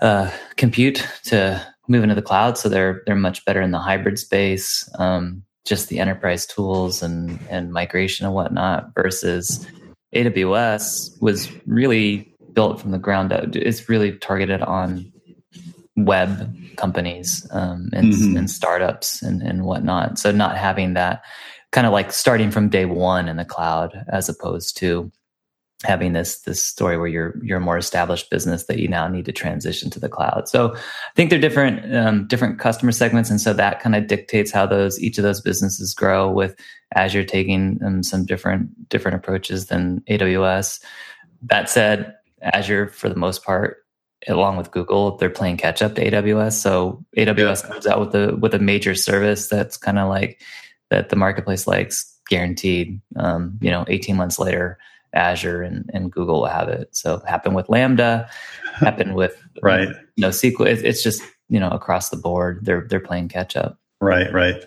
uh, 0.00 0.30
compute 0.56 1.06
to 1.24 1.64
move 1.88 2.02
into 2.02 2.14
the 2.14 2.22
cloud. 2.22 2.56
So 2.58 2.68
they're 2.68 3.02
they're 3.06 3.14
much 3.14 3.44
better 3.44 3.60
in 3.60 3.70
the 3.70 3.78
hybrid 3.78 4.18
space, 4.18 4.88
um, 4.98 5.42
just 5.64 5.88
the 5.88 5.98
enterprise 5.98 6.46
tools 6.46 7.02
and 7.02 7.38
and 7.50 7.72
migration 7.72 8.26
and 8.26 8.34
whatnot. 8.34 8.94
Versus 8.94 9.66
AWS 10.14 11.20
was 11.20 11.50
really 11.66 12.32
built 12.52 12.80
from 12.80 12.92
the 12.92 12.98
ground 12.98 13.32
up. 13.32 13.54
It's 13.56 13.88
really 13.88 14.12
targeted 14.18 14.62
on 14.62 15.12
web 15.96 16.52
companies 16.76 17.46
um, 17.52 17.88
and, 17.92 18.12
mm-hmm. 18.12 18.36
and 18.36 18.50
startups 18.50 19.22
and, 19.22 19.42
and 19.42 19.64
whatnot. 19.64 20.18
So 20.18 20.32
not 20.32 20.56
having 20.56 20.94
that 20.94 21.22
kind 21.72 21.86
of 21.86 21.92
like 21.92 22.12
starting 22.12 22.50
from 22.50 22.68
day 22.68 22.84
one 22.84 23.28
in 23.28 23.36
the 23.36 23.44
cloud 23.44 24.04
as 24.08 24.28
opposed 24.28 24.76
to 24.78 25.10
having 25.84 26.12
this 26.12 26.40
this 26.40 26.62
story 26.62 26.96
where 26.96 27.06
you're 27.06 27.38
you're 27.42 27.58
a 27.58 27.60
more 27.60 27.78
established 27.78 28.30
business 28.30 28.64
that 28.64 28.78
you 28.78 28.88
now 28.88 29.06
need 29.08 29.24
to 29.26 29.32
transition 29.32 29.90
to 29.90 30.00
the 30.00 30.08
cloud. 30.08 30.48
So 30.48 30.74
I 30.74 30.80
think 31.14 31.30
they're 31.30 31.38
different 31.38 31.94
um, 31.94 32.26
different 32.26 32.58
customer 32.58 32.92
segments, 32.92 33.30
and 33.30 33.40
so 33.40 33.52
that 33.52 33.80
kind 33.80 33.94
of 33.94 34.06
dictates 34.06 34.50
how 34.50 34.66
those 34.66 35.00
each 35.00 35.18
of 35.18 35.24
those 35.24 35.40
businesses 35.40 35.94
grow. 35.94 36.30
With 36.30 36.56
Azure 36.94 37.24
taking 37.24 37.80
um, 37.84 38.02
some 38.02 38.24
different 38.24 38.88
different 38.88 39.16
approaches 39.16 39.66
than 39.66 40.00
AWS. 40.08 40.80
That 41.42 41.68
said, 41.68 42.14
Azure 42.42 42.88
for 42.88 43.08
the 43.08 43.16
most 43.16 43.44
part, 43.44 43.84
along 44.28 44.56
with 44.56 44.70
Google, 44.70 45.16
they're 45.16 45.30
playing 45.30 45.58
catch 45.58 45.82
up 45.82 45.94
to 45.94 46.10
AWS. 46.10 46.52
So 46.52 47.04
AWS 47.16 47.68
comes 47.68 47.86
out 47.86 48.00
with 48.00 48.14
a 48.14 48.36
with 48.36 48.54
a 48.54 48.58
major 48.58 48.94
service 48.94 49.48
that's 49.48 49.76
kind 49.76 49.98
of 49.98 50.08
like 50.08 50.40
that 50.90 51.08
the 51.08 51.16
marketplace 51.16 51.66
likes 51.66 52.14
guaranteed. 52.28 53.00
Um, 53.16 53.58
you 53.60 53.70
know, 53.70 53.84
18 53.88 54.16
months 54.16 54.38
later, 54.38 54.78
Azure 55.14 55.62
and, 55.62 55.88
and 55.92 56.10
Google 56.10 56.44
have 56.46 56.68
it. 56.68 56.94
So 56.94 57.22
happen 57.26 57.54
with 57.54 57.68
Lambda, 57.68 58.28
happen 58.74 59.14
with 59.20 59.40
right. 59.62 59.88
You 60.16 60.26
NoSQL. 60.26 60.66
It, 60.66 60.84
it's 60.84 61.02
just 61.02 61.22
you 61.48 61.60
know 61.60 61.70
across 61.70 62.10
the 62.10 62.16
board 62.16 62.64
they're 62.64 62.86
they're 62.88 63.00
playing 63.00 63.28
catch 63.28 63.56
up. 63.56 63.78
Right, 64.00 64.32
right. 64.32 64.62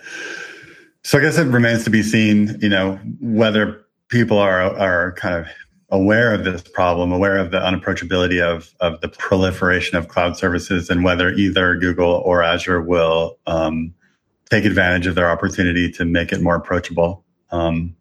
So 1.03 1.17
I 1.17 1.21
guess 1.21 1.37
it 1.37 1.45
remains 1.45 1.83
to 1.83 1.89
be 1.89 2.03
seen, 2.03 2.57
you 2.61 2.69
know, 2.69 2.99
whether 3.21 3.85
people 4.09 4.37
are 4.39 4.61
are 4.77 5.13
kind 5.13 5.35
of 5.35 5.47
aware 5.89 6.33
of 6.33 6.43
this 6.43 6.61
problem, 6.61 7.11
aware 7.11 7.37
of 7.37 7.51
the 7.51 7.59
unapproachability 7.59 8.41
of 8.41 8.73
of 8.79 8.99
the 9.01 9.09
proliferation 9.09 9.97
of 9.97 10.07
cloud 10.07 10.37
services, 10.37 10.89
and 10.89 11.03
whether 11.03 11.31
either 11.31 11.75
Google 11.75 12.21
or 12.25 12.43
Azure 12.43 12.81
will 12.81 13.37
um, 13.47 13.93
take 14.49 14.65
advantage 14.65 15.07
of 15.07 15.15
their 15.15 15.29
opportunity 15.29 15.91
to 15.91 16.05
make 16.05 16.31
it 16.31 16.41
more 16.41 16.55
approachable. 16.55 17.23
Um, 17.51 17.95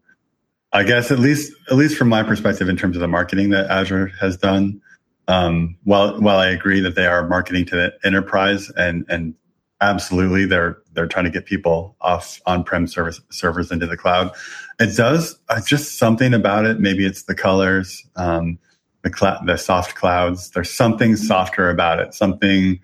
I 0.77 0.83
guess 0.83 1.09
at 1.09 1.17
least 1.17 1.51
at 1.71 1.75
least 1.75 1.97
from 1.97 2.07
my 2.07 2.21
perspective, 2.21 2.69
in 2.69 2.77
terms 2.77 2.95
of 2.95 2.99
the 2.99 3.07
marketing 3.07 3.49
that 3.49 3.67
Azure 3.67 4.11
has 4.21 4.37
done, 4.37 4.79
um, 5.27 5.75
while 5.85 6.21
while 6.21 6.37
I 6.37 6.49
agree 6.49 6.81
that 6.81 6.93
they 6.93 7.07
are 7.07 7.27
marketing 7.27 7.65
to 7.65 7.75
the 7.75 7.93
enterprise 8.03 8.69
and 8.77 9.03
and 9.09 9.33
absolutely 9.81 10.45
they're 10.45 10.77
they're 10.93 11.07
trying 11.07 11.25
to 11.25 11.31
get 11.31 11.47
people 11.47 11.95
off 12.01 12.39
on-prem 12.45 12.85
service, 12.85 13.19
servers 13.31 13.71
into 13.71 13.87
the 13.87 13.97
cloud. 13.97 14.31
It 14.79 14.95
does 14.95 15.39
uh, 15.49 15.61
just 15.65 15.97
something 15.97 16.35
about 16.35 16.65
it. 16.65 16.79
Maybe 16.79 17.07
it's 17.07 17.23
the 17.23 17.33
colors 17.33 18.05
um, 18.15 18.59
the 19.01 19.11
cl- 19.11 19.41
the 19.47 19.57
soft 19.57 19.95
clouds. 19.95 20.51
There's 20.51 20.71
something 20.71 21.15
softer 21.15 21.71
about 21.71 21.99
it. 21.99 22.13
Something 22.13 22.79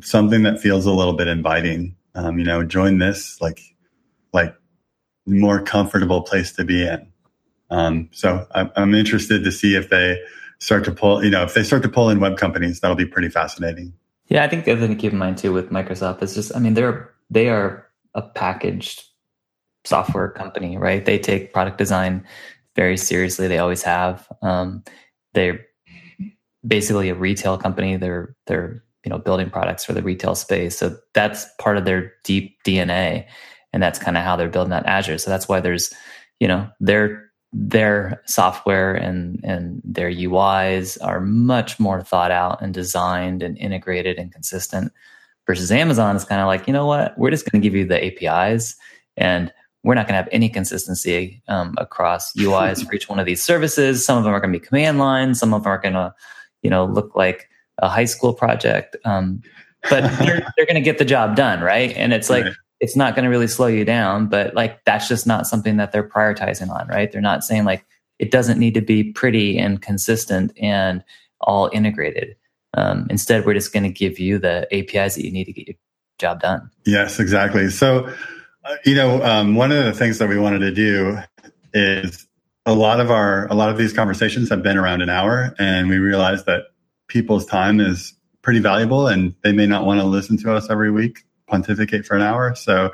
something 0.00 0.44
that 0.44 0.60
feels 0.60 0.86
a 0.86 0.92
little 0.92 1.12
bit 1.12 1.28
inviting. 1.28 1.94
Um, 2.14 2.38
you 2.38 2.46
know 2.46 2.64
join 2.64 2.96
this 2.96 3.38
like 3.42 3.60
like 4.32 4.54
more 5.26 5.60
comfortable 5.60 6.22
place 6.22 6.52
to 6.52 6.64
be 6.64 6.86
in 6.86 7.06
um, 7.70 8.08
so 8.12 8.46
I'm, 8.52 8.70
I'm 8.76 8.94
interested 8.94 9.44
to 9.44 9.52
see 9.52 9.76
if 9.76 9.90
they 9.90 10.20
start 10.58 10.84
to 10.84 10.92
pull 10.92 11.24
you 11.24 11.30
know 11.30 11.42
if 11.42 11.54
they 11.54 11.62
start 11.62 11.82
to 11.82 11.88
pull 11.88 12.10
in 12.10 12.20
web 12.20 12.36
companies 12.36 12.80
that'll 12.80 12.96
be 12.96 13.06
pretty 13.06 13.28
fascinating 13.28 13.92
yeah, 14.28 14.44
I 14.44 14.48
think 14.48 14.64
the 14.64 14.72
other 14.72 14.82
thing 14.82 14.94
to 14.94 15.00
keep 15.00 15.12
in 15.12 15.18
mind 15.18 15.38
too 15.38 15.52
with 15.52 15.70
Microsoft 15.70 16.22
is 16.22 16.34
just, 16.34 16.54
I 16.54 16.58
mean, 16.58 16.74
they're 16.74 17.12
they 17.30 17.48
are 17.48 17.86
a 18.14 18.22
packaged 18.22 19.02
software 19.84 20.30
company, 20.30 20.76
right? 20.76 21.04
They 21.04 21.18
take 21.18 21.52
product 21.52 21.78
design 21.78 22.26
very 22.76 22.96
seriously. 22.96 23.48
They 23.48 23.58
always 23.58 23.82
have. 23.82 24.28
Um, 24.42 24.84
they're 25.34 25.64
basically 26.66 27.08
a 27.08 27.14
retail 27.14 27.56
company. 27.56 27.96
They're 27.96 28.36
they're 28.46 28.84
you 29.04 29.10
know 29.10 29.18
building 29.18 29.50
products 29.50 29.84
for 29.84 29.94
the 29.94 30.02
retail 30.02 30.34
space. 30.34 30.78
So 30.78 30.96
that's 31.14 31.46
part 31.58 31.78
of 31.78 31.86
their 31.86 32.12
deep 32.24 32.58
DNA, 32.66 33.26
and 33.72 33.82
that's 33.82 33.98
kind 33.98 34.18
of 34.18 34.24
how 34.24 34.36
they're 34.36 34.50
building 34.50 34.74
out 34.74 34.86
Azure. 34.86 35.18
So 35.18 35.30
that's 35.30 35.48
why 35.48 35.60
there's 35.60 35.92
you 36.38 36.48
know 36.48 36.68
they're 36.80 37.27
their 37.52 38.22
software 38.26 38.94
and 38.94 39.40
and 39.42 39.80
their 39.84 40.10
UIs 40.10 40.98
are 41.02 41.20
much 41.20 41.80
more 41.80 42.02
thought 42.02 42.30
out 42.30 42.60
and 42.60 42.74
designed 42.74 43.42
and 43.42 43.56
integrated 43.58 44.18
and 44.18 44.32
consistent 44.32 44.92
versus 45.46 45.72
Amazon 45.72 46.14
is 46.14 46.24
kind 46.24 46.42
of 46.42 46.46
like, 46.46 46.66
you 46.66 46.72
know 46.74 46.86
what, 46.86 47.16
we're 47.16 47.30
just 47.30 47.50
going 47.50 47.60
to 47.60 47.66
give 47.66 47.74
you 47.74 47.86
the 47.86 48.04
APIs 48.04 48.76
and 49.16 49.52
we're 49.82 49.94
not 49.94 50.06
going 50.06 50.12
to 50.12 50.22
have 50.22 50.28
any 50.30 50.50
consistency 50.50 51.42
um, 51.48 51.74
across 51.78 52.32
UIs 52.36 52.86
for 52.86 52.94
each 52.94 53.08
one 53.08 53.18
of 53.18 53.24
these 53.24 53.42
services. 53.42 54.04
Some 54.04 54.18
of 54.18 54.24
them 54.24 54.34
are 54.34 54.40
going 54.40 54.52
to 54.52 54.58
be 54.58 54.64
command 54.64 54.98
lines. 54.98 55.40
Some 55.40 55.54
of 55.54 55.62
them 55.62 55.72
are 55.72 55.78
going 55.78 55.94
to, 55.94 56.14
you 56.62 56.68
know, 56.68 56.84
look 56.84 57.16
like 57.16 57.48
a 57.78 57.88
high 57.88 58.04
school 58.04 58.34
project. 58.34 58.96
Um, 59.06 59.40
but 59.88 60.02
they're, 60.18 60.46
they're 60.56 60.66
going 60.66 60.74
to 60.74 60.82
get 60.82 60.98
the 60.98 61.04
job 61.04 61.34
done, 61.34 61.60
right? 61.60 61.96
And 61.96 62.12
it's 62.12 62.28
like, 62.28 62.44
right 62.44 62.54
it's 62.80 62.96
not 62.96 63.14
going 63.14 63.24
to 63.24 63.30
really 63.30 63.48
slow 63.48 63.66
you 63.66 63.84
down, 63.84 64.26
but 64.26 64.54
like 64.54 64.84
that's 64.84 65.08
just 65.08 65.26
not 65.26 65.46
something 65.46 65.78
that 65.78 65.92
they're 65.92 66.08
prioritizing 66.08 66.70
on, 66.70 66.86
right? 66.88 67.10
They're 67.10 67.20
not 67.20 67.44
saying 67.44 67.64
like 67.64 67.84
it 68.18 68.30
doesn't 68.30 68.58
need 68.58 68.74
to 68.74 68.80
be 68.80 69.12
pretty 69.12 69.58
and 69.58 69.80
consistent 69.80 70.52
and 70.60 71.02
all 71.40 71.70
integrated. 71.72 72.36
Um, 72.74 73.06
instead, 73.10 73.46
we're 73.46 73.54
just 73.54 73.72
going 73.72 73.84
to 73.84 73.90
give 73.90 74.18
you 74.18 74.38
the 74.38 74.68
APIs 74.72 75.14
that 75.14 75.24
you 75.24 75.32
need 75.32 75.44
to 75.44 75.52
get 75.52 75.68
your 75.68 75.76
job 76.18 76.40
done. 76.40 76.70
Yes, 76.84 77.18
exactly. 77.18 77.70
So, 77.70 78.12
uh, 78.64 78.76
you 78.84 78.94
know, 78.94 79.22
um, 79.22 79.54
one 79.54 79.72
of 79.72 79.84
the 79.84 79.92
things 79.92 80.18
that 80.18 80.28
we 80.28 80.38
wanted 80.38 80.60
to 80.60 80.72
do 80.72 81.18
is 81.72 82.26
a 82.66 82.74
lot 82.74 83.00
of 83.00 83.10
our 83.10 83.46
a 83.48 83.54
lot 83.54 83.70
of 83.70 83.78
these 83.78 83.92
conversations 83.92 84.50
have 84.50 84.62
been 84.62 84.76
around 84.76 85.00
an 85.00 85.08
hour, 85.08 85.54
and 85.58 85.88
we 85.88 85.98
realized 85.98 86.46
that 86.46 86.64
people's 87.08 87.46
time 87.46 87.80
is 87.80 88.14
pretty 88.42 88.60
valuable, 88.60 89.08
and 89.08 89.34
they 89.42 89.52
may 89.52 89.66
not 89.66 89.86
want 89.86 90.00
to 90.00 90.06
listen 90.06 90.36
to 90.38 90.52
us 90.52 90.68
every 90.70 90.90
week 90.90 91.24
pontificate 91.48 92.06
for 92.06 92.16
an 92.16 92.22
hour. 92.22 92.54
So 92.54 92.92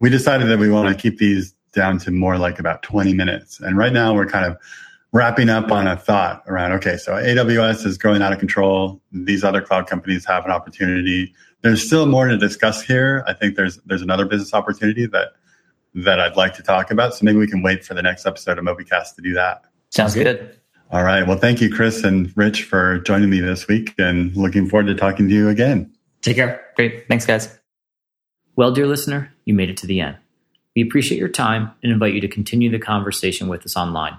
we 0.00 0.10
decided 0.10 0.48
that 0.48 0.58
we 0.58 0.70
want 0.70 0.88
to 0.88 1.00
keep 1.00 1.18
these 1.18 1.54
down 1.72 1.98
to 1.98 2.10
more 2.10 2.36
like 2.36 2.58
about 2.58 2.82
20 2.82 3.14
minutes. 3.14 3.60
And 3.60 3.76
right 3.76 3.92
now 3.92 4.14
we're 4.14 4.26
kind 4.26 4.44
of 4.44 4.56
wrapping 5.12 5.48
up 5.48 5.70
on 5.70 5.86
a 5.86 5.96
thought 5.96 6.42
around, 6.46 6.72
okay, 6.72 6.96
so 6.96 7.12
AWS 7.12 7.86
is 7.86 7.98
growing 7.98 8.22
out 8.22 8.32
of 8.32 8.38
control. 8.38 9.00
These 9.12 9.44
other 9.44 9.60
cloud 9.60 9.86
companies 9.86 10.24
have 10.26 10.44
an 10.44 10.50
opportunity. 10.50 11.34
There's 11.62 11.84
still 11.86 12.06
more 12.06 12.28
to 12.28 12.36
discuss 12.36 12.82
here. 12.82 13.24
I 13.26 13.32
think 13.34 13.56
there's, 13.56 13.78
there's 13.86 14.02
another 14.02 14.24
business 14.24 14.54
opportunity 14.54 15.06
that, 15.06 15.32
that 15.94 16.18
I'd 16.18 16.36
like 16.36 16.54
to 16.54 16.62
talk 16.62 16.90
about. 16.90 17.14
So 17.14 17.24
maybe 17.24 17.38
we 17.38 17.46
can 17.46 17.62
wait 17.62 17.84
for 17.84 17.94
the 17.94 18.02
next 18.02 18.26
episode 18.26 18.58
of 18.58 18.64
Mobycast 18.64 19.14
to 19.16 19.22
do 19.22 19.34
that. 19.34 19.62
Sounds 19.90 20.14
good. 20.14 20.58
All 20.90 21.04
right. 21.04 21.26
Well, 21.26 21.38
thank 21.38 21.60
you, 21.60 21.72
Chris 21.72 22.04
and 22.04 22.32
Rich, 22.36 22.64
for 22.64 22.98
joining 23.00 23.30
me 23.30 23.40
this 23.40 23.66
week 23.66 23.94
and 23.98 24.34
looking 24.36 24.68
forward 24.68 24.86
to 24.88 24.94
talking 24.94 25.28
to 25.28 25.34
you 25.34 25.48
again. 25.48 25.90
Take 26.20 26.36
care. 26.36 26.64
Great. 26.76 27.08
Thanks, 27.08 27.26
guys. 27.26 27.61
Well, 28.54 28.72
dear 28.72 28.86
listener, 28.86 29.32
you 29.44 29.54
made 29.54 29.70
it 29.70 29.78
to 29.78 29.86
the 29.86 30.00
end. 30.00 30.16
We 30.76 30.82
appreciate 30.82 31.18
your 31.18 31.28
time 31.28 31.70
and 31.82 31.90
invite 31.90 32.14
you 32.14 32.20
to 32.20 32.28
continue 32.28 32.70
the 32.70 32.78
conversation 32.78 33.48
with 33.48 33.64
us 33.64 33.76
online. 33.76 34.18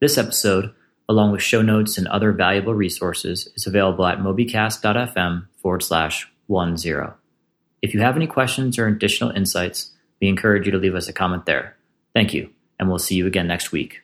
This 0.00 0.18
episode, 0.18 0.74
along 1.08 1.32
with 1.32 1.42
show 1.42 1.62
notes 1.62 1.96
and 1.96 2.08
other 2.08 2.32
valuable 2.32 2.74
resources, 2.74 3.48
is 3.54 3.66
available 3.66 4.06
at 4.06 4.18
mobycast.fm 4.18 5.46
forward 5.60 5.82
slash 5.82 6.28
one 6.46 6.76
zero. 6.76 7.14
If 7.80 7.94
you 7.94 8.00
have 8.00 8.16
any 8.16 8.26
questions 8.26 8.78
or 8.78 8.88
additional 8.88 9.30
insights, 9.30 9.92
we 10.20 10.28
encourage 10.28 10.66
you 10.66 10.72
to 10.72 10.78
leave 10.78 10.96
us 10.96 11.08
a 11.08 11.12
comment 11.12 11.46
there. 11.46 11.76
Thank 12.14 12.34
you, 12.34 12.50
and 12.80 12.88
we'll 12.88 12.98
see 12.98 13.14
you 13.14 13.26
again 13.26 13.46
next 13.46 13.70
week. 13.70 14.02